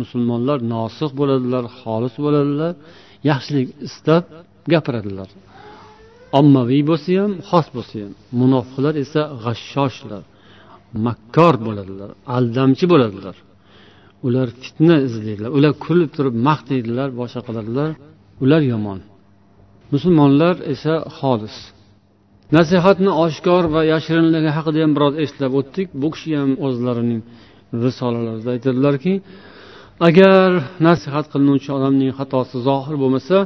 [0.01, 2.73] Musulmonlar nosih bo'ladilar xolis bo'ladilar.
[3.29, 4.23] Yaxshilik istab
[4.73, 5.29] gapiradilar.
[6.39, 8.13] Ommaviy bo'lsa ham xos bo'lsa ham.
[8.41, 10.23] Munofiqlar esa g'ashshoshlar
[11.05, 13.35] makkor bo'ladilar aldamchi bo'ladilar.
[14.27, 17.89] Ular fitna izlaydilar ular kulib turib maqtaydilar boshqa qiladilar.
[18.43, 18.99] Ular yomon.
[19.93, 21.57] Musulmonlar esa xolis.
[22.57, 25.87] Nasihatni oshkor va yashirinligi haqida ham biroz eslab o'tdik.
[26.01, 27.21] Bu kishi ham o'zlarining
[27.85, 29.13] risolalarida aytadilarki
[30.07, 30.49] agar
[30.87, 33.37] nasihat qilinuvchi odamning xatosi zohir bo'lmasa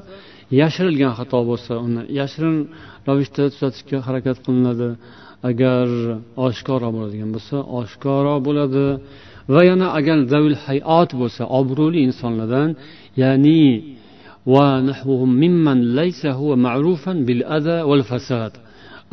[0.62, 2.58] yashirilgan xato bo'lsa uni yashirin
[3.08, 4.90] ravishda tuzatishga harakat qilinadi.
[5.50, 5.88] Agar
[6.48, 8.86] oshkoro bo'ladigan bo'lsa oshkoro bo'ladi.
[9.54, 12.70] Va yana agar zavil hayot bo'lsa obro'li insonlardan
[13.22, 13.66] ya'ni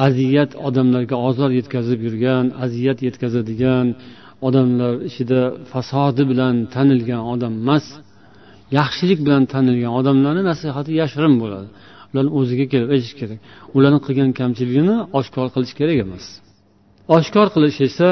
[0.07, 3.87] aziyat odamlarga ozor yetkazib yurgan aziyat yetkazadigan
[4.47, 5.41] odamlar ichida
[5.73, 7.87] fasodi bilan tanilgan odam emas
[8.79, 11.69] yaxshilik bilan tanilgan odamlarni nasihati yashirin bo'ladi.
[12.11, 13.39] Ularni o'ziga kelib aytish kerak.
[13.77, 16.25] Ularni qilgan kamchiligini oshkor qilish kerak emas.
[17.17, 18.09] Oshkor qilish esa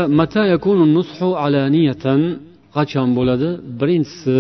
[2.77, 3.49] qachon bo'ladi?
[3.81, 4.39] Birinchisi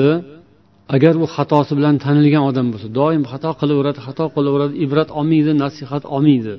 [0.96, 6.02] agar u xatosi bilan tanilgan odam bo'lsa doim xato qilaveradi xato qilaveradi ibrat olmaydi nasihat
[6.16, 6.54] olmaydi.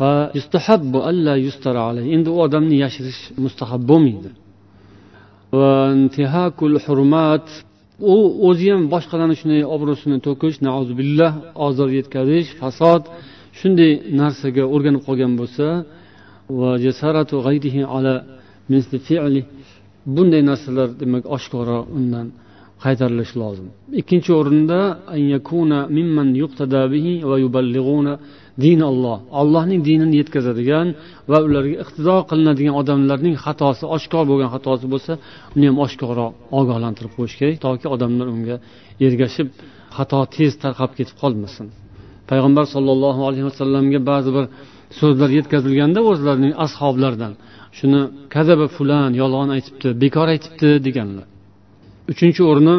[0.00, 0.12] Va
[2.16, 4.30] endi u odamni yashirish mustahab bo'lmaydi.
[8.14, 8.16] U
[8.48, 10.56] o'zi ham boshqalarni shunday obro'sini to'kish
[11.00, 11.32] billah
[11.66, 13.02] ozor yetkazish fasod
[13.60, 15.66] shunday narsaga o'rganib qolgan bo'lsa
[20.14, 22.26] bunday narsalar demak oshkora undan
[22.84, 23.68] qaytarilishi lozim.
[24.00, 24.78] Ikkinchi o'rinda
[28.64, 30.86] din olloh allohning dinini yetkazadigan
[31.30, 35.12] va ularga iqtido qilinadigan odamlarning xatosi oshkor bo'lgan xatosi bo'lsa
[35.56, 38.56] uni ham oshkorroq ogohlantirib qo'yish kerak toki odamlar unga
[39.06, 39.48] ergashib
[39.96, 41.66] xato tez tarqab ketib qolmasin.
[42.30, 44.44] Payg'ambar sollallohu alayhi vasallamga ba'zi bir
[45.00, 47.32] so'zlar yetkazilganda o'zlarining ashoblaridan
[47.78, 48.00] shuni
[48.34, 51.26] kazaba fulan yolg'on aytibdi bekor aytibdi deganlar.
[52.12, 52.76] Uchinchi o'rni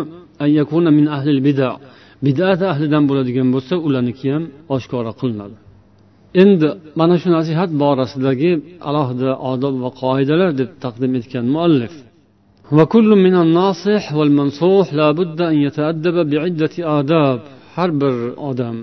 [2.26, 4.44] bidat ahlidan bo'ladigan bo'lsa ularniki ham
[4.76, 5.58] oshkora qilinadi.
[6.42, 6.68] endi
[7.01, 8.53] mana shu nasihat borasidagi
[8.88, 11.94] alohida odob va qoidalar deb taqdim etgan muallif
[12.79, 17.40] وكل من الناصح والمنصوح لا بد أن يتأدب بعدة آداب
[17.77, 18.14] har bir
[18.51, 18.77] odam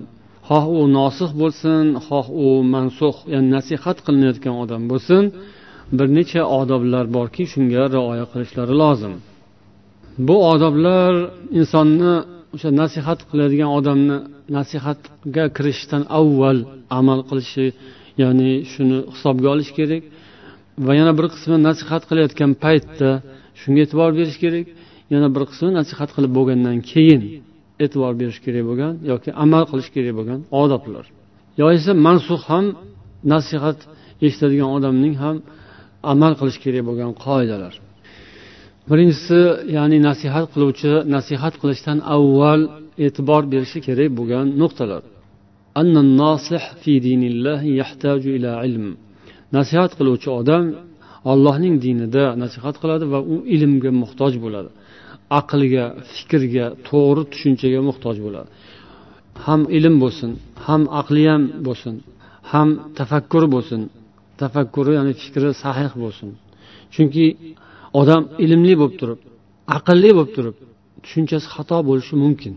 [0.50, 5.24] xoh u nosih bo'lsin xoh u mansux ya'ni nasihat qilinayotgan odam bo'lsin
[5.98, 9.14] bir necha odoblar borki shunga rioya qilishlari lozim
[10.28, 11.14] bu odoblar
[11.60, 12.14] insonni
[12.55, 14.17] o'sha nasihat qiladigan odamni
[14.57, 16.59] nasihatga kirishishdan avval
[16.99, 17.67] amal qilishi
[18.23, 20.03] ya'ni shuni hisobga olish kerak
[20.87, 23.11] va yana bir qismi nasihat qilayotgan paytda
[23.61, 24.67] shunga e'tibor berish kerak
[25.15, 27.23] yana bir qismi nasihat qilib bo'lgandan keyin
[27.85, 31.05] e'tibor berish kerak bo'lgan yoki amal qilish kerak bo'lgan odoblar
[31.61, 32.67] yoinsa mansux ham
[33.33, 33.79] nasihat
[34.27, 35.37] eshitadigan odamning ham
[36.13, 37.75] amal qilish kerak bo'lgan qoidalar.
[38.91, 39.41] Birinchisi
[39.77, 42.61] ya'ni nasihat qiluvchi nasihat qilishdan avval
[43.05, 45.03] e'tibor berishi kerak bo'lgan nuqtalar.
[49.57, 50.65] Nasihat qiluvchi odam
[51.33, 54.71] ollohning dinida nasihat qiladi va u ilmga muhtoj bo'ladi.
[55.41, 58.49] Aqlga fikrga to'g'ri tushunchaga muhtoj bo'ladi.
[59.47, 60.31] Ham ilm bo'lsin
[60.67, 61.95] ham aqli ham bo'lsin
[62.53, 62.69] ham
[62.99, 63.81] tafakkur bo'lsin.
[64.43, 66.29] Tafakkuri ya'ni fikri sahih bo'lsin.
[66.95, 67.27] Chunki
[68.01, 69.21] odam ilmli bo'lib turib
[69.77, 70.57] aqlli bo'lib turib
[71.05, 72.55] tushunchasi xato bo'lishi mumkin.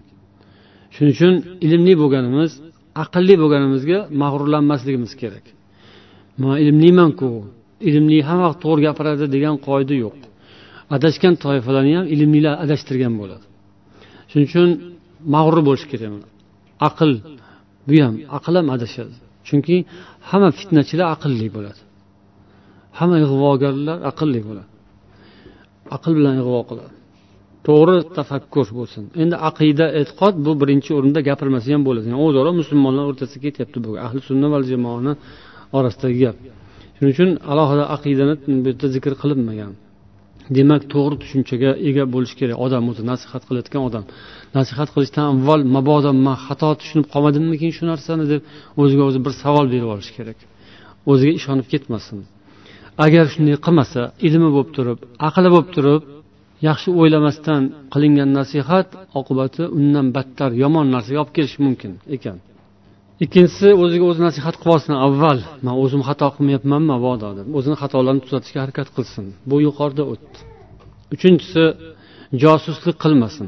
[0.94, 1.34] Shuning uchun
[1.66, 2.52] ilmli bo'lganimiz
[3.04, 5.46] aqlli bo'lganimizga mag'rurlanmasligimiz kerak.
[6.42, 7.30] Man ilmlimanku
[7.90, 10.18] ilmli hamma vaqt to'g'ri gapiradi degan qoida yo'q.
[10.96, 13.46] Adashgan toifalarni ham ilmlilar adashtirgan bo'ladi.
[14.30, 14.70] Shuning uchun
[15.36, 16.12] mag'rur bo'lish kerak
[16.88, 17.12] aql
[17.88, 19.16] bu ham aql ham adashadi.
[19.48, 19.76] Chunki
[20.30, 21.82] hamma fitnachilar aqlli bo'ladi.
[22.98, 24.69] Hamma ig'vogarlar aqlli bo'ladi.
[25.96, 26.94] Aql bilan ig'vo qiladi.
[27.68, 29.04] To'g'ri tafakkur bo'lsin.
[29.22, 32.06] Endi aqida e'tiqod bu birinchi o'rinda gapirmasa ham bo'ladi.
[32.12, 35.14] Yani o'zaro musulmonlar o'rtasida ketyapti bu ahli sunna va jamoani
[35.78, 36.38] orasidagi gap.
[36.96, 39.72] Shuning uchun alohida aqidani bu yerda zikr qilinmagan.
[40.58, 42.58] Demak to'g'ri tushunchaga ega bo'lishi kerak.
[42.66, 44.04] Odam o'zi nasihat qilayotgan odam.
[44.58, 48.42] Nasihat qilishdan avval mabodo man xato tushunib qolmadimmikin shu narsani deb
[48.82, 50.38] o'ziga o'zi bir savol berib olish kerak.
[51.12, 52.20] O'ziga ishonib ketmasin.
[53.06, 56.02] Agar shunday qilmasa ilmi bo'lib turib aqli bo'lib turib
[56.68, 57.62] yaxshi o'ylamasdan
[57.94, 58.88] qilingan nasihat
[59.20, 62.38] oqibati undan battar yomon narsaga olib kelishi mumkin ekan.
[63.26, 68.22] Ikkinchisi o'ziga o'zi nasihat qilib olsin avval man o'zim xato qilmayapman mabodo deb o'zini xatolarini
[68.26, 69.26] tuzatishga harakat qilsin.
[69.50, 70.40] Bu yuqorida o'tdi.
[71.16, 71.64] Uchinchisi
[72.44, 73.48] josuslik qilmasin.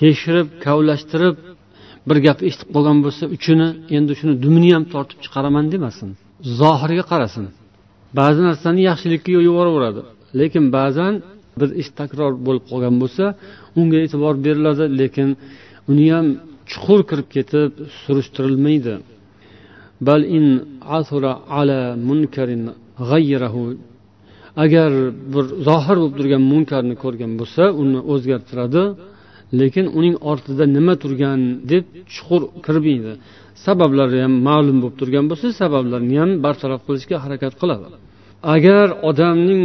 [0.00, 1.36] Tekshirib kavlashtirib
[2.08, 6.08] bir gap eshitib qolgan bo'lsa uchini endi shuni dumini ham tortib chiqaraman demasin.
[6.60, 7.44] Zohiriga qarasin.
[8.18, 10.00] Ba'zi narsani yaxshilikka yuboraveradi.
[10.40, 11.14] Lekin ba'zan
[11.60, 13.24] bir ish takror bo'lib qolgan bo'lsa
[13.80, 15.28] unga e'tibor beriladi lekin
[15.90, 16.26] uni ham
[16.70, 17.70] chuqur kirib ketib
[18.02, 18.94] surishtirilmaydi.
[20.06, 20.46] Bal in
[21.60, 22.62] ala munkarin
[23.10, 23.62] g'ayyirahu
[24.64, 24.90] agar
[25.32, 28.82] bir zohir bo'lib turgan munkarni ko'rgan bo'lsa uni o'zgartiradi.
[29.60, 31.40] Lekin uning ortida nima turgan
[31.72, 31.84] deb
[32.14, 33.12] chuqur kirmaydi.
[33.66, 37.86] Sabablari ham ma'lum bo'lib turgan bo'lsa sabablarni ham bartaraf qilishga harakat qiladi.
[38.54, 39.62] Agar odamning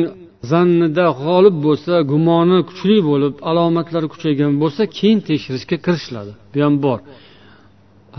[0.51, 6.31] zannida g'olib bo'lsa gumoni kuchli bo'lib alomatlari kuchaygan bo'lsa keyin tekshirishga kirishiladi.
[6.51, 6.99] Bu ham bor.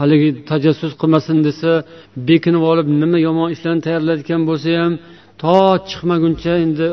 [0.00, 1.70] Haligi tajassus qilmasin desa
[2.29, 4.92] bekinib olib nima yomon ishlarni tayyorlayotgan bo'lsa ham
[5.42, 5.57] to
[5.88, 6.88] chiqmaguncha endi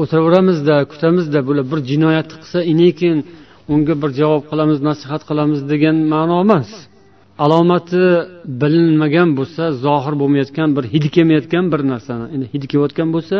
[0.00, 3.16] o'tiraveramizda kutamizda bular bir jinoyatni qilsa inekin
[3.72, 6.70] unga bir javob qilamiz nasihat qilamiz degan ma'no emas.
[7.44, 8.04] Alomati
[8.60, 13.36] bilinmagan bo'lsa zohir bo'lmayotgan bir hidi kelmayotgan bir narsani endi hidi kelayotgan bo'lsa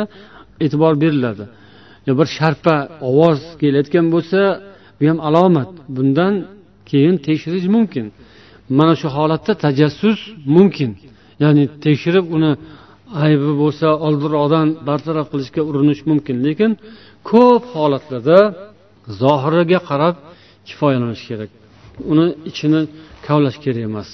[0.64, 1.44] e'tibor beriladi.
[2.06, 2.76] Yo bir sharpa
[3.10, 4.40] ovoz kelayotgan bo'lsa
[4.98, 5.70] bu ham alomat.
[5.96, 6.34] Bundan
[6.90, 8.06] keyin tekshirish mumkin.
[8.78, 10.18] Mana shu holatda tajassus
[10.56, 10.90] mumkin.
[11.42, 12.52] Ya'ni tekshirib uni
[13.24, 16.36] aybi bo'lsa oldinroqdan bartaraf qilishga urinish mumkin.
[16.46, 16.70] Lekin
[17.30, 18.38] ko'p holatlarda
[19.20, 20.16] zohiriga qarab
[20.68, 21.50] kifoyalanish kerak.
[22.10, 22.80] Uni ichini
[23.26, 24.10] kavlash kerak emas.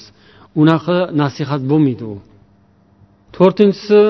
[0.61, 2.17] Unaqa nasihat bo'lmaydi u.
[3.37, 4.01] To'rtinchisi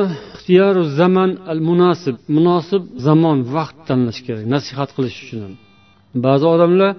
[1.01, 5.55] zaman al munosib munosib zamon vaqt tanlash kerak nasihat qilish uchun ham.
[6.25, 6.91] Ba'zi odamlar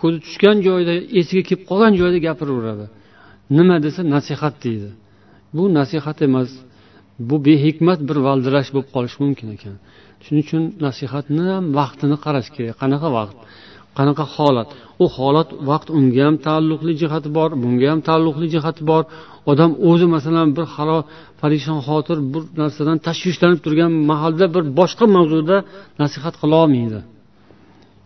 [0.00, 2.86] ko'zi tushgan joyda esiga kelib qolgan joyda gapiraveradi.
[3.56, 4.90] Nima desa nasihat deydi.
[5.56, 6.50] Bu nasihat emas
[7.28, 9.74] bu behikmat bir valdirash bo'lib qolishi mumkin ekan.
[10.24, 12.74] Shuning uchun nasihatni ham vaqtini qarash kerak.
[12.82, 13.36] Qanaqa vaqt?
[13.98, 14.68] Qanaqa holat?
[15.02, 19.02] U holat vaqt unga ham taalluqli jihati bor bunga ham taalluqli jihati bor.
[19.50, 20.98] Odam o'zi masalan bir halo
[21.40, 25.56] parishon xotir bir narsadan tashvishlanib turgan mahalda bir boshqa mavzuda
[26.02, 27.00] nasihat qilolmaydi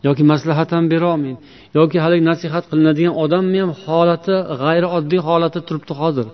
[0.06, 1.38] yoki maslahat ham berolmaydi
[1.78, 6.26] yoki haligi nasihat qilinadigan odamni ham holati g'ayrioddiy holatda turibdi hozir.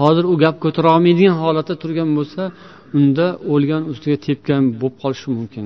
[0.00, 2.42] Hozir u gap ko'tara olmaydigan holatda turgan bo'lsa
[2.98, 5.64] unda o'lgan ustiga tepgan bo'lib qolishi mumkin.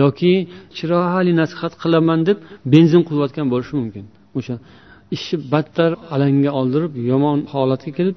[0.00, 0.32] Yoki
[0.76, 2.38] chiroyli nasihat qilaman deb
[2.72, 4.04] benzin quyayotgan bo'lishi mumkin.
[4.38, 4.54] O'sha
[5.16, 8.16] ishni battar alanga oldirib yomon holatga kelib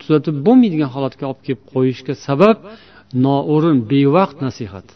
[0.00, 2.56] tuzatib bo'lmaydigan holatga olib kelib qo'yishga sabab
[3.24, 4.86] noo'rin bevaqt nasihat.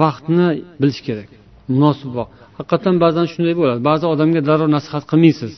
[0.00, 0.48] Vaqtni
[0.80, 1.30] bilish kerak.
[1.74, 2.32] Munosib vaqt.
[2.58, 3.80] Haqiqatdan ba'zan shunday bo'ladi.
[3.90, 5.52] Ba'zi odamga darrov nasihat qilmaysiz.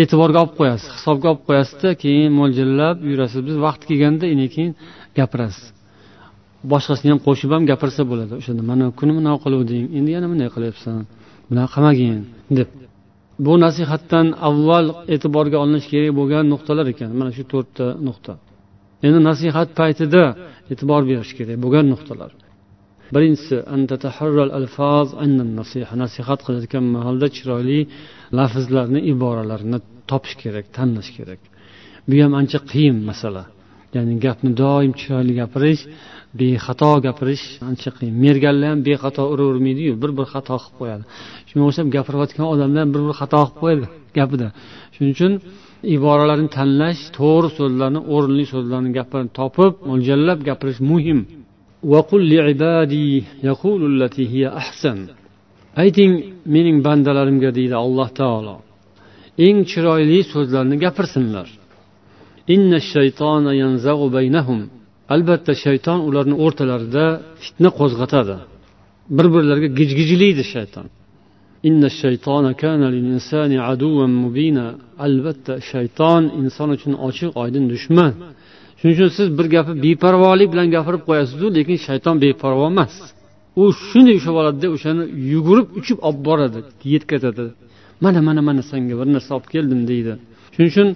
[0.00, 3.40] E'tiborga olib qo'yasiz hisobga olib qo'yasizda keyin mo'ljallab yurasiz.
[3.48, 4.72] Biz vaqti kelganda keyin
[5.18, 5.66] gapirasiz.
[6.72, 8.32] Boshqasini ham qo'shib ham gapirsa bo'ladi.
[8.40, 10.96] O'shanda mana kuni bunaqa qiluvding endi yana bunday qilyapsan
[11.48, 12.20] bunaqa qilmagin
[12.58, 12.68] deb.
[13.46, 17.10] Bu nasihatdan avval e'tiborga olinishi kerak bo'lgan nuqtalar ekan.
[17.20, 18.32] Mana shu to'rtta nuqta.
[19.06, 20.24] Endi nasihat paytida
[20.72, 22.30] e'tibor berish kerak bo'lgan nuqtalar.
[23.14, 23.56] Birinchisi
[26.02, 27.80] nasihat qilayotgan mahalda chiroyli
[28.38, 29.78] lafzlarni iboralarni
[30.10, 31.40] topish kerak tanlash kerak.
[32.08, 33.44] Bu ham ancha qiyin masala.
[33.94, 35.82] Ya'ni gapni doim chiroyli gapirish
[36.38, 38.14] bexato gapirish ancha qiyin.
[38.24, 41.04] Merganlar ham bexato uravermaydiyu bir bir xato qilib qo'yadi.
[41.48, 43.86] Shunga o'xshab gapirayotgan odamlar ham bir bir xato qilib qo'yadi
[44.18, 44.48] gapida.
[44.94, 45.32] Shuning uchun
[45.96, 51.20] iboralarni tanlash to'g'ri so'zlarni o'rinli so'zlarni gapini topib mo'ljallab gapirish muhim.
[55.82, 56.12] Ayting
[56.54, 58.56] mening bandalarimga deydi alloh taolo.
[59.46, 61.48] Eng chiroyli so'zlarni gapirsinlar.
[65.14, 67.04] Albatta shayton ularni o'rtalarida
[67.42, 68.36] fitna qo'zg'atadi.
[69.16, 70.86] Bir birlariga gijgijlaydi shayton
[75.06, 78.12] albatta shayton inson uchun ochiq oydin dushman.
[78.78, 82.94] Shuning uchun siz bir gapni beparvolik bilan gapirib qo'yasizu lekin shayton beparvo emas.
[83.60, 86.60] U shunday ushlab oladida o'shani yugurib uchib olib boradi
[86.94, 87.44] yetkazadi.
[88.04, 90.12] Mana mana mana senga bir narsa olib keldim deydi.
[90.54, 90.88] Shuning uchun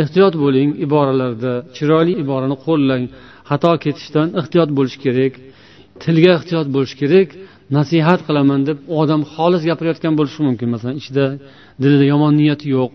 [0.00, 3.04] ehtiyot bo'ling iboralarda chiroyli iborani qo'llang.
[3.50, 5.32] Xato ketishdan ehtiyot bo'lish kerak
[6.02, 7.28] tilga ehtiyot bo'lish kerak
[7.76, 10.68] nasihat qilaman deb u odam xolis gapirayotgan bo'lishi mumkin.
[10.74, 11.26] Masalan ichida
[11.82, 12.90] dilida yomon niyati yo'q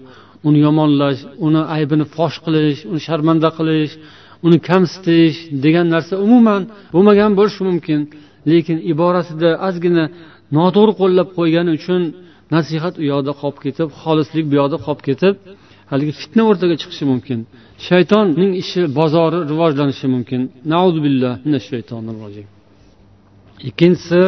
[0.48, 3.94] uni yomonlash uni aybini fosh qilish uni sharmanda qilish
[4.46, 6.62] uni kamsitish degan narsa umuman
[6.94, 8.02] bo'lmagan bo'lishi mumkin.
[8.52, 10.06] Lekin iborasida ozgina
[10.58, 12.02] noto'g'ri qo'llab qo'ygani uchun
[12.56, 15.36] nasihat u yoqda qolib ketib xolislik bu yoqda qolib ketib
[15.91, 17.39] haligi fitna o'rtaga chiqishi mumkin.
[17.88, 20.41] Shaytonning ishi bozori rivojlanishi mumkin.
[23.69, 24.21] Ikkinchisi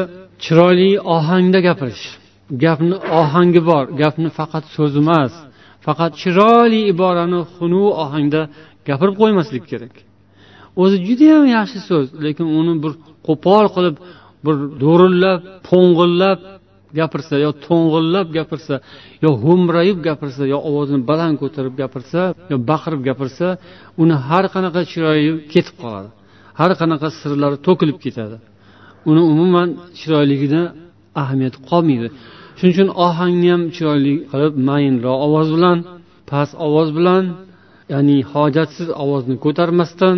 [0.43, 2.06] chiroyli ohangda gapirish.
[2.63, 5.34] Gapni ohangi bor gapni faqat so'z emas
[5.86, 8.41] faqat chiroyli iborani xunuk ohangda
[8.89, 9.93] gapirib qo'ymaslik kerak.
[10.82, 12.93] O'zi judayam yaxshi so'z lekin uni bir
[13.28, 13.96] qo'pol qilib
[14.46, 16.40] bir do'rillab po'ng'illab
[17.00, 18.76] gapirsa yo to'ng'illab gapirsa
[19.24, 23.48] yo ho'mrayib gapirsa yo ovozini baland ko'tarib gapirsa yo baqirib gapirsa
[24.02, 26.10] uni har qanaqa chiroyi ketib qoladi.
[26.60, 28.38] Har qanaqa sirlari to'kilib ketadi.
[29.10, 30.62] Uni umuman chiroyligida
[31.22, 32.08] ahamiyati qolmaydi.
[32.58, 35.78] Shuning uchun ohangni ham chiroyli qilib mayinroq ovoz bilan
[36.30, 37.24] past ovoz bilan
[37.94, 40.18] ya'ni hojatsiz ovozni ko'tarmasdan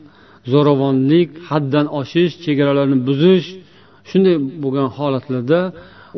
[0.53, 3.47] zo'ravonlik haddan oshish chegaralarni buzish
[4.09, 5.59] shunday bo'lgan holatlarda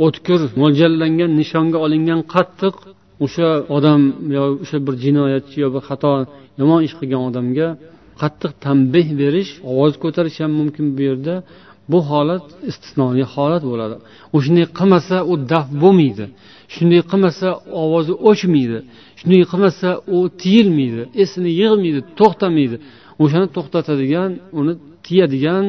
[0.05, 2.75] o'tkir mo'ljallangan nishonga olingan qattiq
[3.25, 4.01] o'sha odam
[4.35, 6.13] yo o'sha bir jinoyatchi yo bir xato
[6.59, 7.67] yomon ish qilgan odamga
[8.21, 11.35] qattiq tanbeh berish ovoz ko'tarish ham mumkin bu yerda.
[11.91, 13.95] Bu holat istisnoliy holat bo'ladi.
[14.35, 16.25] O'shanday qilmasa u daf bo'lmaydi.
[16.73, 17.47] Shunday qilmasa
[17.83, 18.79] ovozi o'chmaydi.
[19.19, 22.75] Shunday qilmasa u tiyilmaydi esini yig'maydi to'xtamaydi.
[23.23, 24.73] O'shani to'xtatadigan uni
[25.05, 25.65] tiyadigan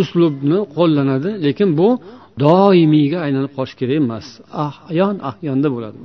[0.00, 1.88] uslubni qo'llanadi lekin bu
[2.44, 4.26] doimiyga aylanib qolishi kerak emas.
[4.66, 5.98] Ahyon ahyonda bo'ladi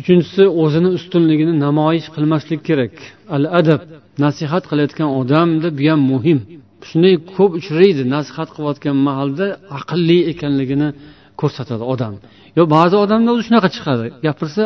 [0.00, 2.94] uchinchisi o'zini ustunligini namoyish qilmaslik kerak.
[3.36, 3.80] Al adab
[4.24, 6.38] nasihat qilayotgan odamda bu ham muhim.
[6.88, 9.46] Shunday ko'p uchraydi nasihat qilayotgan mahalda
[9.78, 10.88] aqlli ekanligini
[11.40, 12.14] ko'rsatadi odam.
[12.58, 14.04] Yo ba'zi odamda o'zi shunaqa chiqadi.
[14.26, 14.64] Gapirsa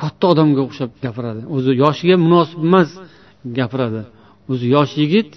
[0.00, 1.40] katta odamga o'xshab gapiradi.
[1.54, 2.88] O'zi yoshiga munosib emas.
[3.58, 4.02] Gapiradi.
[4.50, 5.30] O'zi yosh yigit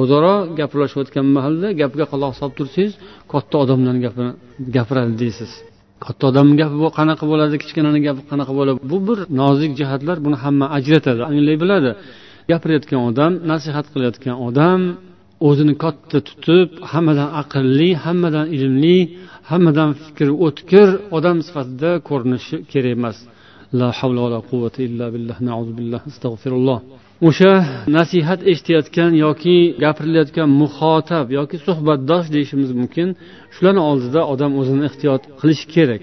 [0.00, 2.92] o'zaro gaplashayotgan mahalda gapga quloq solib tursangiz
[3.32, 4.32] katta odam gapini
[4.76, 5.52] gapiradi deysiz.
[6.04, 8.78] Katta odamni gapi bu qanaqa bo'ladi kichkinani gapi qanaqa bo'ladi?
[8.90, 11.20] Bu bir nozik jihatlar buni hamma ajratadi.
[11.30, 11.90] Anglay biladi
[12.50, 14.80] gapirayotgan odam nasihat qilayotgan odam
[15.48, 18.98] o'zini katta tutib hammadan aqlli hammadan ilmli
[19.50, 23.16] hammadan fikri o'tkir odam sifatida ko'rinishi kerak emas.
[23.78, 25.36] La havla va la quvvata illa billah
[25.78, 26.78] billah astag'firulloh
[27.28, 27.52] o'sha
[27.96, 33.08] nasihat eshitayotgan yoki gapirilayotgan muxotab yoki suhbatdosh deyishimiz mumkin.
[33.54, 36.02] Shularni oldida odam o'zini ehtiyot qilishi kerak.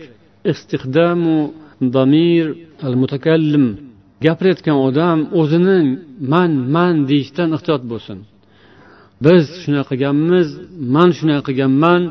[0.52, 1.38] Istihdamu
[1.96, 2.46] damir
[2.88, 3.66] al mutakallim
[4.26, 5.78] gapirayotgan odam o'zini
[6.34, 8.18] man man deyishdan ehtiyot bo'lsin.
[9.26, 10.48] Biz shunday qilganmiz
[10.96, 12.02] man shunday qilganman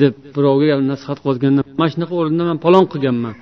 [0.00, 3.34] deb birovga nasihat qilayotganda mana shunaqa o'rinda man palon qilganman.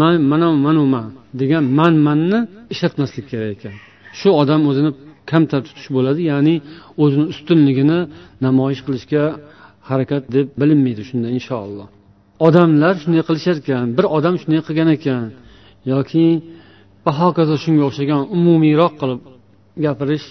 [0.00, 1.06] Man mana manu man
[1.40, 2.38] degan man manni
[2.72, 3.76] ishlatmaslik kerak ekan.
[4.18, 4.90] Shu odam o'zini
[5.30, 6.54] kamtar tutish bo'ladi ya'ni
[7.02, 7.98] o'zini ustunligini
[8.46, 9.24] namoyish qilishga
[9.90, 11.86] harakat deb bilinmaydi shunda inshaalloh.
[12.46, 15.24] Odamlar shunday qilishar ekan bir odam shunday qilgan ekan
[15.92, 16.26] yoki
[17.04, 19.20] va hokazo shunga o'xshagan umumiyroq qilib
[19.84, 20.26] gapirish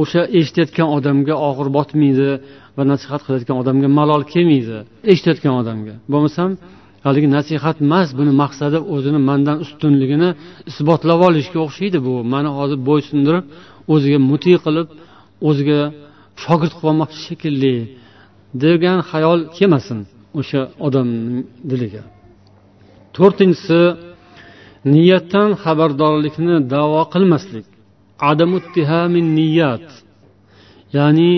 [0.00, 2.30] o'sha eshitayotgan odamga og'ir botmaydi
[2.76, 4.76] va nasihat qilayotgan odamga malol kelmaydi
[5.12, 5.94] eshitayotgan odamga.
[6.12, 6.50] Bo'lmasam
[7.04, 10.28] haligi nasihat emas buni maqsadi o'zini mandan ustunligini
[10.70, 12.14] isbotlab olishga o'xshaydi bu.
[12.32, 13.44] Mani hozir bo'ysundirib
[13.94, 14.88] o'ziga muti qilib
[15.48, 15.80] o'ziga
[16.44, 17.74] shogird qilib olmoqchi shekilli
[18.62, 19.98] degan xayol kelmasin
[20.38, 21.38] o'sha odamning
[21.70, 22.02] diliga.
[23.16, 23.80] To'rtinchisi
[24.94, 27.66] niyatdan xabardorlikni davo qilmaslik.
[29.38, 29.88] Niyat.
[30.96, 31.32] Ya'ni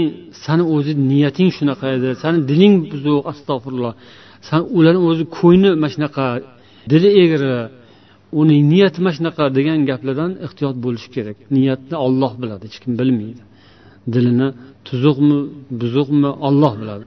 [0.44, 3.94] sani o'zi niyating shunaqa edi sani diling buzuq astag'firulloh.
[4.48, 6.26] San ularni o'zi ko'ngli mana shunaqa
[6.92, 7.54] dili egri
[8.40, 11.36] uning niyati mana shunaqa degan gaplardan ehtiyot bo'lish kerak.
[11.56, 13.42] Niyatni olloh biladi hech kim bilmaydi.
[14.14, 14.48] Dilini
[14.88, 15.38] tuzuqmi
[15.80, 17.04] buzuqmi olloh biladi.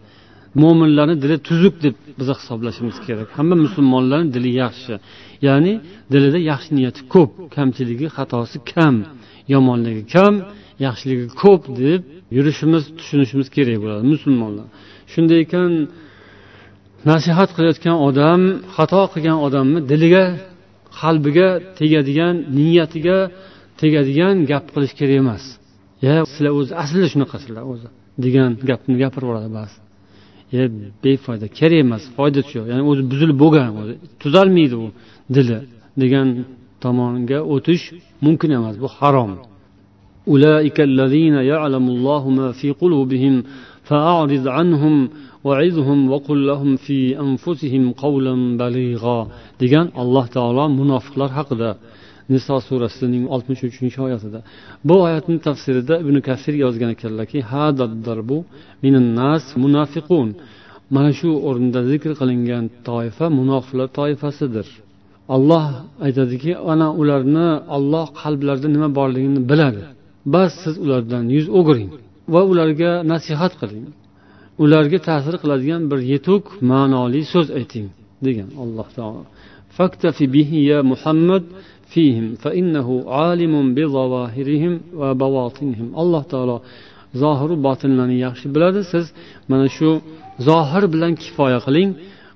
[0.62, 3.28] Mo'minlarni dili tuzuk deb biz hisoblashimiz kerak.
[3.38, 4.94] Hamma musulmonlarni dili yaxshi.
[5.48, 5.74] Ya'ni
[6.14, 8.96] dilida yaxshi niyati ko'p kamchiligi xatosi kam
[9.54, 10.34] yomonligi kam
[10.86, 12.02] yaxshiligi ko'p deb
[12.38, 14.68] yurishimiz tushunishimiz kerak bo'ladi musulmonlar.
[15.12, 15.72] Shunday ekan
[17.11, 18.41] nasihat qilayotgan odam
[18.77, 20.25] xato qilgan odamni diliga
[21.01, 21.49] qalbiga
[21.79, 23.19] tegadigan niyatiga
[23.81, 25.45] tegadigan gap qilish kerak emas
[26.07, 27.89] ya sizlar o'zi aslida shunaqasizlar o'zi
[28.25, 29.77] degan gapni gapirib yuboradi ba'zi
[30.59, 30.63] e
[31.05, 34.87] befoyda kerak emas foydasi yo'q ya'ni o'zi buzilib bo'lgan o'zi tuzalmaydi u
[35.37, 35.59] dili
[36.03, 36.29] degan
[36.85, 37.85] tomonga o'tish
[38.27, 39.33] mumkin emas bu harom
[40.33, 43.35] أولئك الذين يعلم الله ما في قلوبهم
[43.89, 44.95] فأعرض عنهم
[45.47, 49.21] وعظهم وقل لهم في أنفسهم قولا بليغا
[49.63, 51.71] degan alloh taolo munofiqlar haqida
[52.33, 54.41] niso surasining oltmish uchinchi oyatida
[54.89, 57.39] bu oyatni tafsirida ibn kasir yozgan ekanlarki
[59.19, 60.29] nas munafiqun
[60.95, 64.69] mana shu o'rinda zikr qilingan toifa munofiqlar toifasidir
[65.35, 65.65] olloh
[66.07, 69.83] aytadiki ana ularni olloh qalblarida nima borligini biladi
[70.35, 71.91] bas siz ulardan yuz o'giring
[72.35, 73.85] va ularga nasihat qiling
[74.63, 77.87] ularga ta'sir qiladigan bir yetuk ma'noli so'z ayting
[78.27, 79.23] degan alloh taolo
[79.79, 81.45] faktafi bihi ya muhammad
[81.93, 82.95] fihim fa innahu
[83.31, 86.57] alimun bi zawahirihim va bawatinihim alloh taolo
[87.23, 89.07] zohiru botinlarni yaxshi biladi siz
[89.51, 89.89] mana shu
[90.49, 91.93] zohir bilan kifoya qiling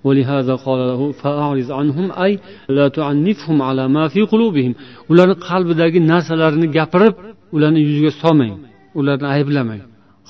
[0.06, 2.32] ولهذا قال له فأعرض عنهم أي
[2.78, 4.72] لا تعنفهم على ما في قلوبهم
[5.10, 7.14] ularni qalbidagi narsalarni gapirib
[7.56, 8.52] ularni yuziga solmang
[9.00, 9.82] ularni ayblamang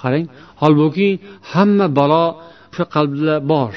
[0.04, 0.26] Qarang.
[0.62, 1.10] Holbuki
[1.52, 2.26] hamma balo
[2.72, 3.74] o'sha qalbda bor.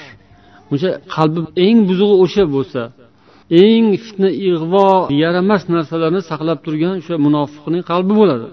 [0.72, 2.82] O'sha qalbi eng buzug'i o'sha bo'lsa
[3.64, 4.88] eng fitna ig'vo
[5.22, 8.46] yaramas narsalarni saqlab turgan o'sha munofiqning qalbi bo'ladi.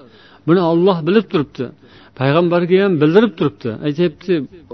[0.47, 1.65] Buni olloh bilib turibdi.
[2.19, 3.69] Payg'ambarga ham bildirib turibdi.
[3.88, 4.34] Aytyapti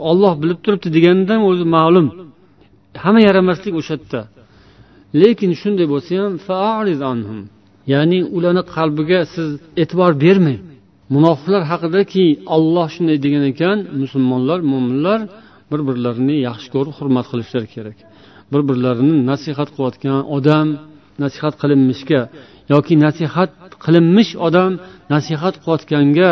[0.10, 2.08] olloh bilib turibdi deganidan o'zi ma'lum.
[3.04, 4.22] Hamma yaramaslik o'sha yerda
[5.22, 7.42] lekin shunday bo'lsa ham
[7.94, 9.50] ya'ni ularni qalbiga siz
[9.82, 10.60] e'tibor bermang.
[11.16, 15.20] Munofiqlar haqidaki olloh shunday degan ekan musulmonlar mo'minlar
[15.72, 17.98] bir birlarini yaxshi ko'rib hurmat qilishlari kerak.
[18.52, 20.68] Bir birlarini nasihat qilayotgan odam
[21.24, 22.22] nasihat qilinmishga
[22.74, 23.52] yoki nasihat
[23.86, 24.72] qilinmish odam
[25.14, 26.32] nasihat qilayotganga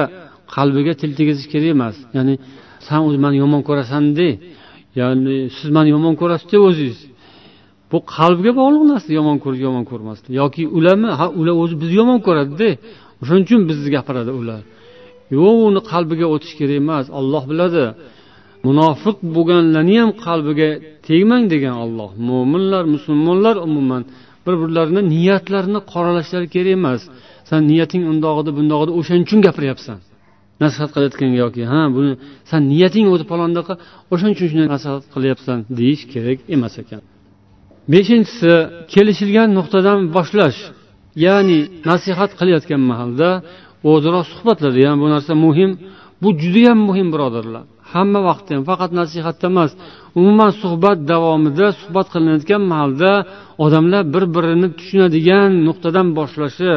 [0.56, 1.96] qalbiga til tegizish kerak emas.
[2.16, 2.34] Ya'ni
[2.88, 4.30] san o'zi mani yomon ko'rasan de.
[5.00, 7.00] Ya'ni siz mani yomon ko'rasizda o'zingiz
[7.92, 10.32] bu qalbga bog'liq narsa yomon ko'rish yomon ko'rmaslik.
[10.42, 12.70] Yoki ularmi ha ular o'zi bizni yomon ko'radida
[13.22, 14.62] o'shaning uchun bizni gapiradi ular.
[15.38, 17.06] Yo'q uni qalbiga o'tish kerak emas.
[17.20, 17.84] Olloh biladi
[18.68, 20.70] munofiq bo'lganlarni ham qalbiga
[21.08, 24.04] tegmang degan olloh mo'minlar musulmonlar umuman
[24.46, 27.02] bir birlarini niyatlarini qoralashlari kerak emas.
[27.50, 28.52] San niyating undoq edi
[29.00, 29.98] o'shaning uchun gapiryapsan.
[30.64, 32.12] Nasihat qilayotganga yoki ha buni
[32.50, 33.74] san niyating o'zi palondaqa
[34.14, 37.02] o'shaning uchun shunday nasihat qilyapsan deyish kerak emas ekan.
[37.94, 38.54] Beshinchisi
[38.94, 40.60] kelishilgan nuqtadan boshlash.
[41.26, 41.60] Ya'ni
[41.90, 43.30] nasihat qilayotgan mahalda
[43.92, 45.72] o'zaro suhbatlarda ya'ni bu narsa muhim.
[46.22, 47.64] Bu judayam muhim birodarlar.
[47.94, 49.72] Hamma vaqtda ham faqat nasihatda emas
[50.20, 53.12] umuman suhbat davomida suhbat qilinayotgan mahalda
[53.66, 56.72] odamlar bir birini tushunadigan nuqtadan boshlashi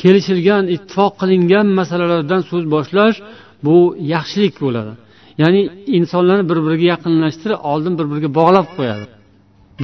[0.00, 3.16] kelishilgan ittifoq qilingan masalalardan so'z boshlash
[3.66, 3.76] bu
[4.14, 4.92] yaxshilik bo'ladi.
[5.42, 5.60] Ya'ni
[5.98, 9.04] insonlarni bir biriga yaqinlashtirib oldin bir biriga bog'lab qo'yadi.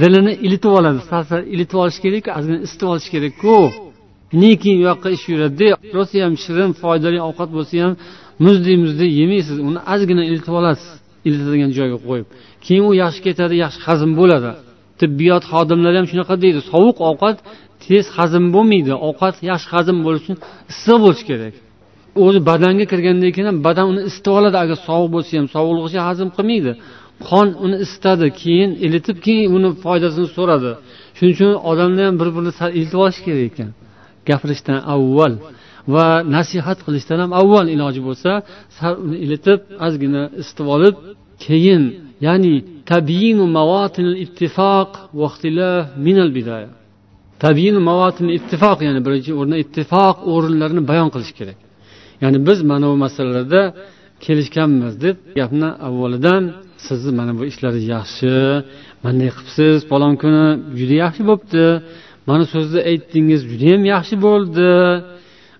[0.01, 3.55] Dilini ilitib oladi sal sal ilitib olish kerak ozgina isitib olish kerakku.
[4.41, 7.93] Lekin u yoqqa ish yuradida rosayam shirin foydali ovqat bo'lsa ham
[8.45, 9.57] muzdek muzdek yemaysiz.
[9.67, 10.89] Uni ozgina ilitib olasiz.
[11.27, 12.27] Ilitadigan joyga qo'yib.
[12.65, 14.51] Keyin u yaxshi ketadi yaxshi hazm bo'ladi.
[15.01, 16.59] Tibbiyot xodimlari ham shunaqa deydi.
[16.71, 17.37] Sovuq ovqat
[17.85, 18.93] tez hazm bo'lmaydi.
[19.07, 20.37] Ovqat yaxshi hazm bo'lishi uchun
[20.71, 21.53] issiq bo'lishi kerak.
[22.23, 24.57] O'zi badanga kirgandan keyin ham badan uni isitib oladi.
[24.63, 26.71] Agar sovuq bo'lsa ham sovuqligicha hazm qilmaydi.
[27.29, 30.71] Qon uni isitadi keyin ilitib keyin uni foydasini so'radi.
[31.17, 33.69] Shuning uchun odamlar ham bir birini ilitib olishi kerak ekan.
[34.29, 35.33] Gapirishdan avval
[35.93, 38.31] va nasihat qilishdan ham avval iloji bo'lsa
[38.77, 40.95] sal uni ilitib ozgina isitib olib
[41.45, 41.83] keyin
[42.27, 42.55] ya'ni
[42.91, 45.27] tabiinu mavatinil ittifoq va
[46.05, 46.69] minal bidaya.
[47.45, 51.57] Tabiinu mavatinil ittifoq ya'ni birinchi o'rinda ittifoq o'rinlarini bayon qilish kerak.
[52.23, 53.61] Ya'ni biz mana bu masalalarda
[54.25, 56.43] kelishganmiz deb gapni avvalidan
[56.87, 58.31] sizni mana bu ishlaringiz yaxshi
[59.03, 60.45] bunday qilibsiz falon kuni
[60.79, 61.65] juda yaxshi bo'libdi
[62.31, 64.69] mana so'zni aytdingiz judayam yaxshi bo'ldi.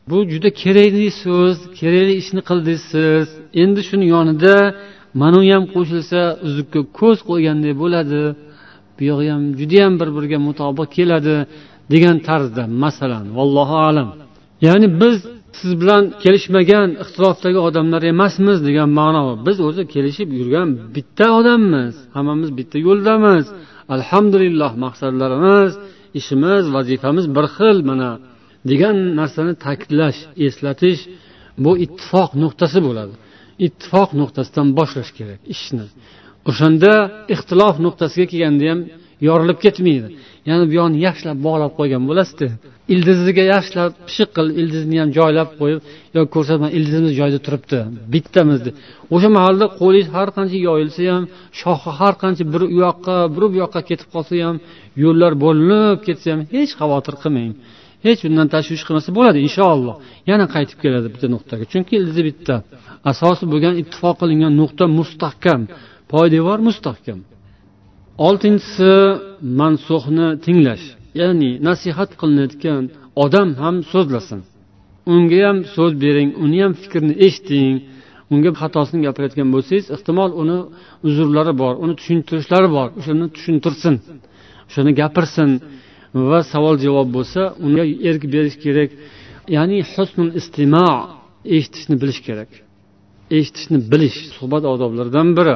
[0.09, 2.81] Bu juda kerakli so'z kerakli ishni qildingiz.
[2.93, 3.27] Siz
[3.63, 4.55] endi shuni yonida
[5.21, 8.21] mana u ham qo'shilsa uzukka ko'z qo'yganday bo'ladi.
[8.97, 11.35] Buyog'i ham judayam bir biriga mutobiq keladi
[11.93, 12.63] degan tarzda.
[12.83, 14.09] Masalan vallohu alam.
[14.67, 15.17] Ya'ni biz
[15.59, 21.93] siz bilan kelishmagan ixtilofdagi odamlar emasmiz degan ma'no biz o'zi kelishib yurgan bitta odammiz.
[22.15, 23.45] Hammamiz bitta yo'ldamiz.
[23.95, 25.71] Alhamdulillah maqsadlarimiz
[26.19, 28.09] ishimiz vazifamiz bir xil mana
[28.69, 31.01] degan narsani ta'kidlash eslatish
[31.63, 33.13] bu ittifoq nuqtasi bo'ladi.
[33.67, 35.85] Ittifoq nuqtasidan boshlash kerak ishni.
[36.49, 36.91] O'shanda
[37.33, 38.79] ixtilof nuqtasiga kelganda ham
[39.27, 40.07] yorilib ketmaydi.
[40.47, 42.47] Ya'ni bu yoqni yaxshilab bog'lab qo'ygan bo'lasizda.
[42.93, 45.79] Ildiziga yaxshilab pishiq qilib ildizni ham joylab qo'yib
[46.15, 47.79] yo ko'rsatma ildizimiz joyida turibdi.
[48.13, 48.75] Bittamiz deb
[49.15, 51.23] o'sha mahalda qo'lingiz har qancha yoyilsa ham
[51.61, 54.57] shoxi har qancha bir u yoqqa bir bu yoqqa ketib qolsa ham
[55.03, 57.53] yo'llar bo'linib ketsa ham hech xavotir qilmang.
[58.05, 59.95] Hech bundan tashvish qilmasa bo'ladi inshaalloh.
[60.29, 61.63] Yana qaytib keladi bitta nuqtaga.
[61.73, 62.55] Chunki ildizi bitta.
[63.11, 65.61] Asosi bo'lgan ittifoq qilingan nuqta mustahkam.
[66.11, 67.19] Poydevor mustahkam.
[68.27, 68.91] Oltinchisi
[69.59, 70.85] mansuhni tinglash.
[71.19, 72.83] Ya'ni nasihat qilinayotgan
[73.23, 74.41] odam ham so'zlasin.
[75.13, 77.75] Unga ham so'z bering uni ham fikrini eshiting.
[78.33, 80.57] Unga xatosini gapirayotgan bo'lsangiz ehtimol uni
[81.07, 83.95] uzrlari bor uni tushuntirishlari bor o'shani tushuntirsin
[84.69, 85.49] o'shani gapirsin
[86.29, 88.89] va savol javob bo'lsa unga erk berish kerak.
[89.55, 90.87] Ya'ni husnul istimo
[91.55, 92.51] eshitishni bilish kerak.
[93.37, 95.55] Eshitishni bilish suhbat odoblaridan biri.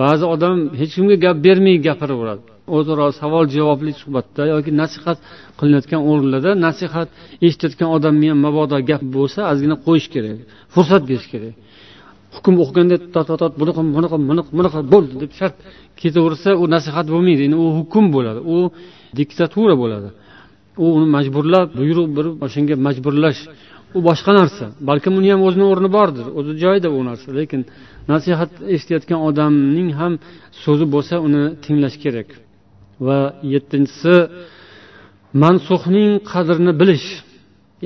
[0.00, 2.42] Ba'zi odam hech kimga gap bermay gapiraveradi.
[2.76, 5.18] O'zaro savol javobli suhbatda yoki nasihat
[5.58, 7.08] qilinayotgan o'rinlarda nasihat
[7.46, 10.38] eshitayotgan odamni ham mabodo gap bo'lsa ozgina qo'yish kerak
[10.74, 11.54] fursat berish kerak.
[12.36, 14.16] Hukm o'qiganda tot bunaqa bunaqa
[14.58, 15.56] bunaqa qil bo'ldi deb shart
[16.00, 17.42] ketaversa u nasihat bo'lmaydi.
[17.48, 18.56] Endi u hukm bo'ladi u
[19.18, 20.08] diktatura bo'ladi.
[20.82, 23.40] U uni majburlab buyruq berib o'shanga majburlash.
[23.96, 27.60] U boshqa narsa balkim uni ham o'zini o'rni bordir o'zi joyida u narsa lekin
[28.12, 30.12] nasihat eshitayotgan odamning ham
[30.64, 32.28] so'zi bo'lsa uni tinglash kerak.
[33.06, 33.18] Va
[33.52, 34.14] yettinchisi
[35.42, 37.08] mansuhning qadrini bilish.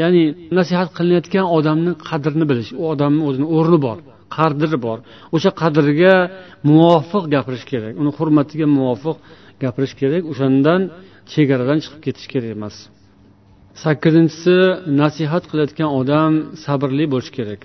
[0.00, 0.22] Ya'ni
[0.58, 2.70] nasihat qilinayotgan odamni qadrini bilish.
[2.80, 3.98] U odamni o'zini o'rni bor
[4.36, 4.98] qadri bor.
[5.34, 6.14] O'sha qadriga
[6.68, 7.92] muvofiq gapirish kerak.
[8.00, 9.16] Uni hurmatiga muvofiq
[9.62, 10.22] gapirish kerak.
[10.32, 10.80] O'shandan
[11.32, 12.76] chegaradan chiqib ketish kerak emas.
[13.82, 14.56] Sakkizinchisi
[15.00, 16.32] nasihat qilayotgan odam
[16.64, 17.60] sabrli bo'lishi kerak.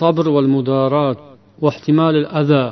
[0.00, 1.18] Sabr val mudorat
[1.64, 1.70] va
[2.40, 2.64] adha.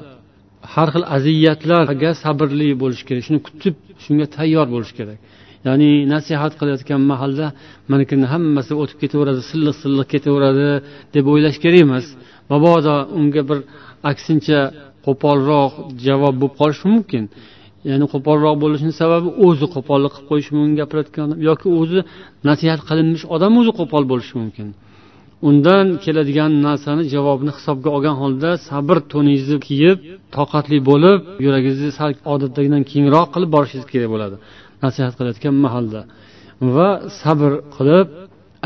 [0.75, 3.23] Har xil aziyatlarga sabrli bo'lish kerak.
[3.29, 5.19] Shuni kutib shunga tayyor bo'lish kerak.
[5.67, 7.47] Ya'ni nasihat qilayotgan mahalda
[7.93, 10.69] manikini hammasi o'tib ketaveradi silliq silliq ketaveradi
[11.15, 12.07] deb o'ylash kerak emas.
[12.53, 13.59] Mabodo unga bir
[14.11, 14.61] aksincha
[15.07, 15.73] qo'polroq
[16.07, 17.25] javob bo'lib qolishi mumkin.
[17.91, 22.01] Ya'ni qo'polroq bo'lishini sababi o'zi qo'pollik qilib qo'yishi mumkin gapirayotgan odam yoki o'zi
[22.49, 24.69] nasihat qilinmish odam o'zi qo'pol bo'lishi mumkin.
[25.49, 29.99] Undan keladigan narsani javobni hisobga olgan holda sabr to'ningizni kiyib
[30.37, 34.37] toqatli bo'lib yuragingizni sal odatdagidan kengroq qilib borishingiz kerak bo'ladi.
[34.85, 36.01] Nasihat qilayotgan mahalda.
[36.75, 36.89] Va
[37.23, 38.07] sabr qilib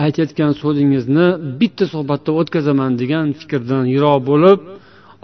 [0.04, 1.26] aytayotgan so'zingizni
[1.60, 4.58] bitta suhbatda o'tkazaman degan fikrdan yiroq bo'lib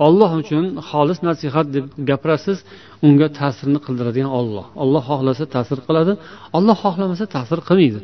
[0.06, 2.58] olloh uchun xolis nasihat deb gapirasiz
[3.06, 6.12] unga ta'sirini qildiradigan olloh olloh xohlasa ta'sir qiladi
[6.56, 8.00] olloh xohlamasa ta'sir qilmaydi.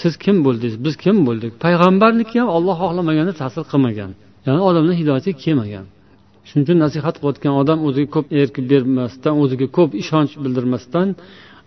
[0.00, 0.76] siz kim bo'ldingiz?
[0.86, 1.52] Biz kim bo'ldik?
[1.64, 4.10] Payg'ambarlikka ham olloh xohlamaganda ta'sir qilmagan.
[4.46, 5.86] Ya'ni odamlar hidoyatga kelmagan.
[6.48, 11.08] Shuning uchun nasihat qilayotgan odam o'ziga ko'p erk bermasdan o'ziga ko'p ishonch bildirmasdan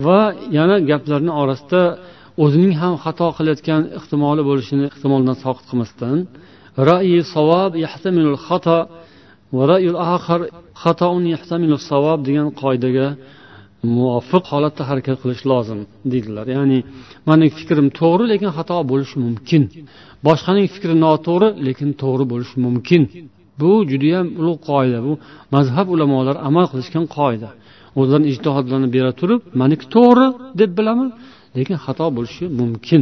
[0.05, 0.19] va
[0.57, 1.81] yana gaplarni orasida
[2.43, 6.17] o'zining ham xato qilayotgan ehtimoli bo'lishini ehtimoldan soqit qilmasdan
[7.35, 7.71] savob
[10.81, 13.07] xato va degan qoidaga
[13.95, 15.79] muvofiq holatda harakat qilish lozim
[16.11, 16.45] deydilar.
[16.57, 16.79] Ya'ni
[17.29, 19.63] mani fikrim to'g'ri lekin xato bo'lishi mumkin.
[20.27, 23.01] Boshqaning fikri noto'g'ri lekin to'g'ri bo'lishi mumkin.
[23.61, 24.99] Bu judayam ulug' qoida.
[25.07, 25.13] Bu
[25.55, 27.49] mazhab ulamolari amal qilishgan qoida.
[27.99, 30.27] O'zlarini ijtihodlarini bera turib maniki to'g'ri
[30.61, 31.09] deb bilaman
[31.57, 33.01] lekin xato bo'lishi mumkin.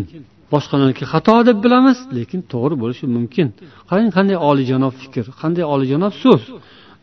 [0.54, 3.48] Boshqalarniki xato deb bilamiz lekin to'g'ri bo'lishi mumkin.
[3.90, 6.44] Qarang qanday oliyjanob fikr qanday oliyjanob so'z.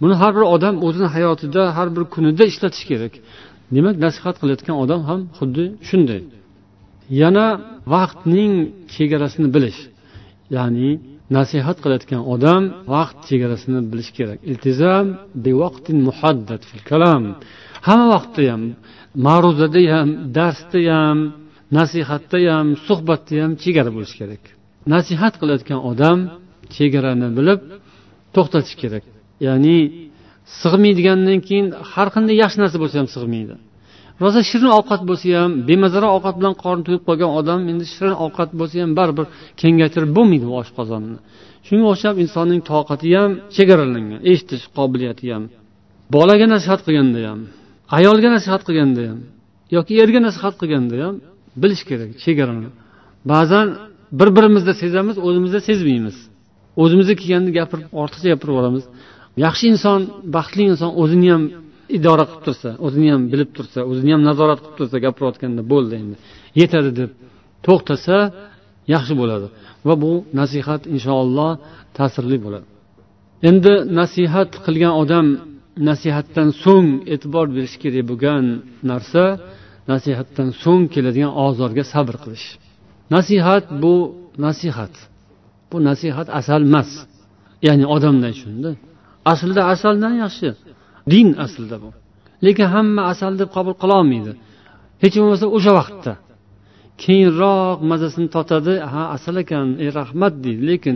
[0.01, 3.13] Buni har bir odam o'zini hayotida har bir kunida ishlatish kerak.
[3.77, 6.23] Demak nasihat qilayotgan odam ham xuddi shunday.
[7.23, 7.47] Yana
[7.95, 8.53] vaqtning
[8.95, 9.81] chegarasini bilish
[10.57, 10.91] ya'ni
[11.37, 12.63] nasihat qilayotgan odam
[12.95, 14.39] vaqt chegarasini bilish kerak.
[14.51, 15.07] Iltizam
[16.09, 17.23] muhaddad fil kalam.
[17.87, 18.63] Hamma vaqtda ham
[19.27, 20.09] ma'ruzada ham
[20.39, 21.19] darsda ham
[21.79, 24.43] nasihatda ham suhbatda ham chegara bo'lishi kerak.
[24.95, 26.19] Nasihat qilayotgan odam
[26.77, 27.61] chegarani bilib
[28.35, 29.05] to'xtatish kerak.
[29.47, 29.79] Ya'ni
[30.63, 33.55] sig'maydigandan keyin har qanday yaxshi narsa bo'lsa ham sig'maydi.
[34.23, 38.51] Rosa shirin ovqat bo'lsa ham bemazaroq ovqat bilan qorni to'yib qolgan odam endi shirin ovqat
[38.61, 39.27] bo'lsa ham baribir
[39.61, 41.17] kengaytirib bo'lmaydi u oshqozonni
[41.67, 45.45] shunga o'xshab insonning toqati ham chegaralangan eshitish qobiliyati ham
[46.15, 47.41] bolaga nasihat qilganda ham
[47.99, 49.19] ayolga nasihat qilganda ham
[49.77, 51.15] yoki erga nasihat qilganda ham
[51.63, 52.69] bilish kerak chegarani
[53.33, 53.67] ba'zan
[54.19, 56.17] bir birimizda sezamiz o'zimizda sezmaymiz.
[56.83, 58.85] O'zimizga kelganda gapirib ortiqcha gapirib yuboramiz
[59.45, 60.01] yaxshi inson
[60.37, 61.45] baxtli inson o'zini ham
[61.97, 66.17] idora qilib tursa o'zini ham bilib tursa o'zini ham nazorat qilib tursa gapirayotganda bo'ldi endi.
[66.61, 67.11] Yetadi deb
[67.67, 68.17] to'xtasa
[68.95, 69.47] yaxshi bo'ladi.
[69.87, 71.53] Va bu nasihat inshaalloh
[71.99, 72.67] ta'sirli bo'ladi.
[73.51, 75.27] Endi nasihat qilgan odam
[75.89, 78.45] nasihatdan so'ng e'tibor berish kerak bo'lgan
[78.91, 79.25] narsa
[79.93, 82.47] nasihatdan so'ng keladigan ozorga sabr qilish.
[83.15, 83.95] Nasihat bu
[84.47, 84.95] nasihat.
[85.71, 86.91] Bu nasihat asal emas.
[87.67, 88.71] Ya'ni odamdan shunda.
[89.33, 90.49] Aslida asaldan yaxshi?
[91.13, 91.91] Din aslida bu.
[92.45, 94.33] Lekin hamma asal deb qabul qilolmaydi
[95.03, 96.13] hech bo'lmasa o'sha vaqtda.
[97.03, 100.63] Keyinroq mazasini totadi ha asal ekan ey rahmat deydi.
[100.71, 100.95] Lekin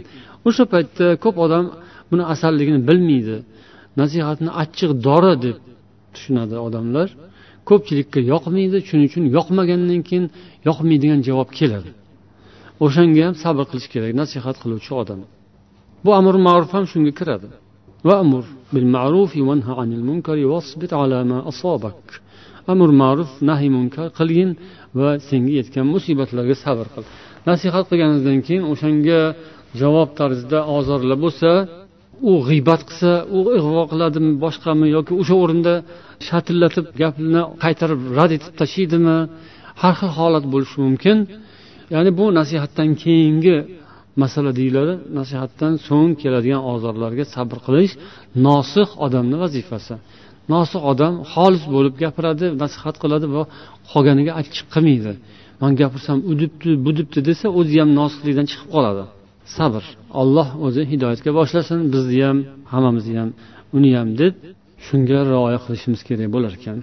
[0.48, 1.64] o'sha paytda ko'p odam
[2.10, 3.36] buni asalligini bilmaydi.
[4.00, 5.56] Nasihatni achchiq dori deb
[6.14, 7.08] tushunadi odamlar.
[7.68, 10.26] Ko'pchilikka yoqmaydi shuning uchun yoqmagandan keyin
[10.68, 11.90] yoqmaydigan javob keladi.
[12.84, 15.20] O'shanga ham sabr qilish kerak nasihat qiluvchi odam.
[16.04, 17.48] Bu amr ma'ruf ham shunga kiradi.
[18.07, 18.43] وأمر
[18.73, 22.07] بالمعروف وانهى عن المنكر واصبر على ما أصابك
[22.73, 24.49] amr ma'ruf nahiy munkar qilgin
[24.99, 27.03] va senga yetgan musibatlarga sabr qil
[27.49, 29.19] nasihat qilganingizdan keyin o'shanga
[29.81, 31.49] javob tarzida ozorlar bo'lsa
[32.29, 35.73] u g'iybat qilsa u ig'vo qiladimi boshqami yoki o'sha o'rinda
[36.27, 39.17] shatillatib gapni qaytarib rad etib tashlaydimi
[39.81, 41.17] har xil holat bo'lishi mumkin
[41.93, 43.55] ya'ni bu nasihatdan keyingi
[44.22, 47.92] masala deyiladi nasihatdan so'ng keladigan ozorlarga sabr qilish
[48.46, 49.94] nosih odamni vazifasi.
[50.54, 53.42] Nosih odam xolis bo'lib gapiradi nasihat qiladi va
[53.90, 55.12] qolganiga achchiq qilmaydi.
[55.62, 59.04] Man gapirsam u debdi bu debdi desa o'zi ham nosihlikdan chiqib qoladi.
[59.56, 59.82] Sabr.
[60.20, 62.38] Olloh o'zi hidoyatga boshlasin bizni ham
[62.72, 63.30] hammamizni ham
[63.76, 64.34] uni ham deb
[64.86, 66.78] shunga rioya qilishimiz kerak bo'lar ekan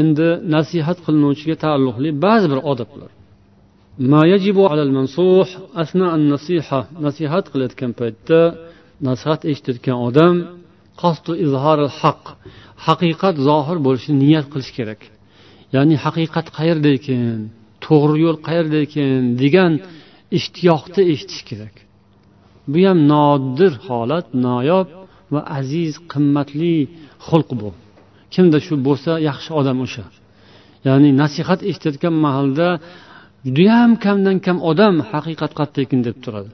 [0.00, 3.10] endi nasihat qilinuvchiga taalluqli ba'zi bir odoblar.
[7.06, 8.40] Nasihat qilayotgan paytda
[9.08, 10.34] nasihat eshitayotgan odam
[12.00, 12.22] haq
[12.86, 15.00] haqiqat zohir bo'lishini niyat qilish kerak.
[15.74, 17.38] Ya'ni haqiqat qayerda ekan
[17.84, 19.72] to'g'ri yo'l qayerda ekan degan
[20.38, 21.74] ishtiyoqda eshitish kerak.
[22.72, 24.88] Bu ham nodir holat noyob
[25.32, 26.76] va aziz qimmatli
[27.28, 27.70] xulq bu.
[28.34, 30.04] Kimda shu bo'lsa yaxshi odam o'sha.
[30.86, 32.68] Ya'ni nasihat eshitayotgan mahalda
[33.46, 36.50] judayam kamdan kam odam haqiqat qayerda ekan deb turadi.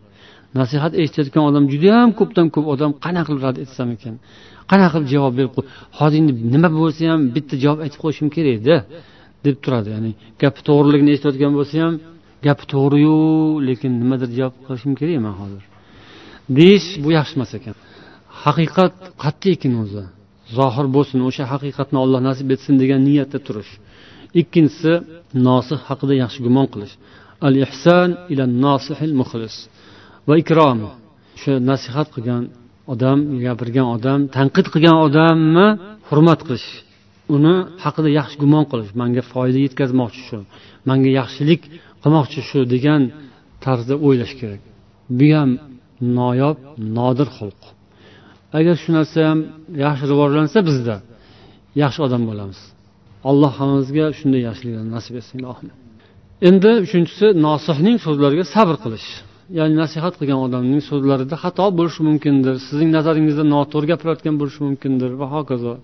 [0.59, 4.15] Nasihat eshitayotgan odam judayam ko'pdan ko'p odam qanaqa qilib rad etsam ekan?
[4.71, 5.53] Qanaqa qilib javob berib
[5.99, 8.77] hozir endi nima bo'lsa ham bitta javob aytib qo'yishim kerakda
[9.47, 9.89] deb turadi.
[9.95, 10.11] Ya'ni
[10.43, 11.95] gapi to'g'riligini eshitayotgan bo'lsa ham
[12.47, 13.17] gapi to'g'riyu
[13.69, 15.63] lekin nimadir javob qilishim kerakman hozir.
[16.59, 17.75] Deyish bu yaxshi emas ekan.
[18.45, 20.05] Haqiqat qat'iy ekan o'zi.
[20.59, 23.73] Zohir bo'lsin o'sha haqiqatni olloh nasib etsin degan niyatda turish.
[24.41, 24.93] Ikkinchisi
[25.49, 26.95] nosih haqida yaxshi gumon qilish.
[27.47, 29.57] Al ihson ila nosihil muxlis.
[30.29, 30.79] Va ikrom
[31.37, 32.43] o'sha nasihat qilgan
[32.93, 35.69] odam gapirgan odam tanqid qilgan odamni
[36.09, 36.69] hurmat qilish.
[37.37, 38.91] Uni haqida yaxshi gumon qilish.
[39.01, 40.39] Manga foyda yetkazmoqchi shu.
[40.89, 41.63] Manga yaxshilik
[42.03, 43.03] qilmoqchi shu degan
[43.65, 44.63] tarzda o'ylash kerak.
[45.19, 45.51] Bu ham
[46.19, 46.57] noyob
[46.97, 47.61] nodir xulq.
[48.59, 49.39] Agar shu narsa ham
[49.85, 50.97] yaxshi rivojlansa bizda
[51.83, 52.61] yaxshi odam bo'lamiz.
[53.31, 55.71] Alloh hammamizga shunday yaxshiliklarni nasib etsin ilohim
[56.49, 59.09] endi uchinchisi nosihning so'zlariga sabr qilish.
[59.59, 65.27] Ya'ni nasihat qilgan odamning so'zlarida xato bo'lishi mumkindir sizning nazaringizda noto'g'ri gapirayotgan bo'lishi mumkindir va
[65.37, 65.75] hokazo.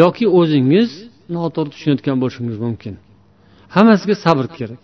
[0.00, 0.90] Yoki o'zingiz
[1.36, 2.94] noto'g'ri tushunayotgan bo'lishingiz mumkin.
[3.76, 4.82] Hammasiga sabr kerak.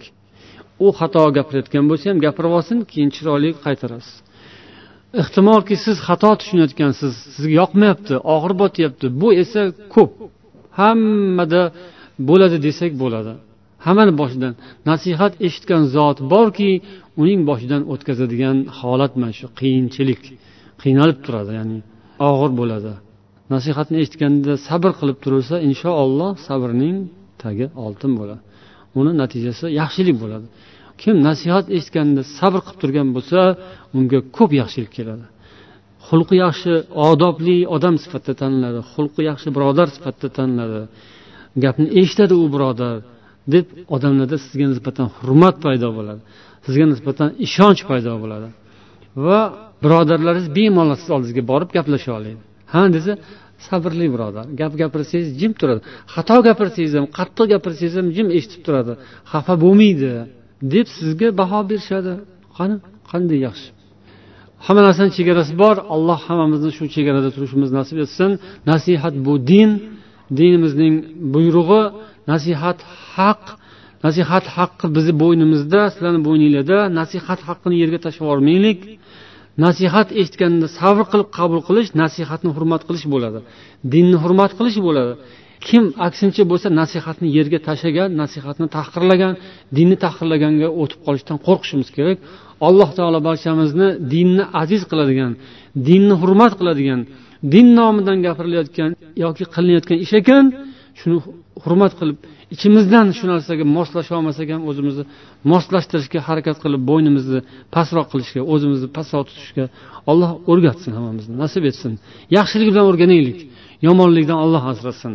[0.84, 4.16] U xato gapirayotgan bo'lsa ham gapirib olsin keyin chiroyli qaytarasiz.
[5.20, 9.06] Ehtimolki siz xato tushunayotgansiz sizga yoqmayapti og'ir botyapti.
[9.20, 9.62] Bu esa
[9.94, 10.12] ko'p.
[10.78, 11.62] Hammada
[12.28, 13.32] bo'ladi desak bo'ladi.
[13.86, 14.52] Hammani boshidan
[14.90, 16.70] nasihat eshitgan zot borki
[17.22, 20.22] uning boshidan o'tkazadigan holat mana shu qiyinchilik
[20.82, 21.78] qiynalib turadi ya'ni
[22.30, 22.92] og'ir bo'ladi.
[23.54, 26.96] Nasihatni eshitganda sabr qilib turilsa inshaalloh sabrning
[27.42, 28.42] tagi oltin bo'ladi.
[28.98, 30.46] Uni natijasi yaxshilik bo'ladi.
[31.02, 33.40] Kim nasihat eshitganda sabr qilib turgan bo'lsa
[33.96, 35.24] unga ko'p yaxshilik keladi.
[36.08, 36.72] Xulqi yaxshi
[37.10, 40.80] odobli odam sifatida taniladi xulqi yaxshi birodar sifatida taniladi.
[41.64, 42.96] Gapni eshitadi u birodar
[43.54, 46.20] deb odamlarda sizga nisbatan hurmat paydo bo'ladi
[46.66, 48.48] sizga nisbatan ishonch paydo bo'ladi.
[49.26, 49.40] Va
[49.84, 52.38] birodarlaringiz bemalol sizni oldingizga borib gaplasha oladi
[52.72, 53.12] ha desa
[53.68, 55.80] sabrli birodar gap gapirsangiz jim turadi
[56.14, 58.92] xato gapirsangiz ham qattiq gapirsangiz ham jim eshitib turadi
[59.32, 60.10] xafa bo'lmaydi
[60.74, 62.12] deb sizga baho berishadi.
[62.56, 62.76] Qani
[63.10, 63.68] qanday yaxshi?
[64.66, 65.76] Hamma narsani chegarasi bor.
[65.94, 68.30] Alloh hammamizni shu chegarada turishimiz nasib etsin.
[68.70, 69.70] Nasihat bu din.
[70.38, 70.94] Dinimizning
[71.34, 71.82] buyrug'i.
[72.32, 72.78] Nasihat
[73.14, 73.42] haq.
[74.06, 76.78] Nasihat haqqi bizni bo'ynimizda sizlarni bo'yninglarda.
[77.00, 78.80] Nasihat haqqini yerga tashlab yubormaylik
[79.64, 83.38] nasihat eshitganda sabr qilib qabul qilish nasihatni hurmat qilish bo'ladi.
[83.92, 85.12] Dinni hurmat qilish bo'ladi.
[85.68, 89.34] Kim aksincha bo'lsa nasihatni yerga tashlagan nasihatni tahqirlagan
[89.76, 92.18] dinni tahqirlaganga o'tib qolishdan qo'rqishimiz kerak.
[92.68, 95.32] Alloh taolo barchamizni dinni aziz qiladigan
[95.88, 97.00] dinni hurmat qiladigan
[97.52, 98.90] din nomidan gapirilayotgan
[99.24, 100.44] yoki qilinayotgan ish ekan
[101.00, 101.16] shuni
[101.64, 102.18] hurmat qilib
[102.54, 105.04] ichimizdan shu narsaga moslasha olmasak ham o'zimizni
[105.52, 107.40] moslashtirishga harakat qilib bo'ynimizni
[107.74, 109.64] pastroq qilishga o'zimizni pastroq tutishga
[110.10, 111.92] alloh o'rgatsin hammamizni nasib etsin.
[112.38, 113.38] Yaxshilik bilan o'rganaylik
[113.86, 115.14] yomonlikdan olloh asrasin.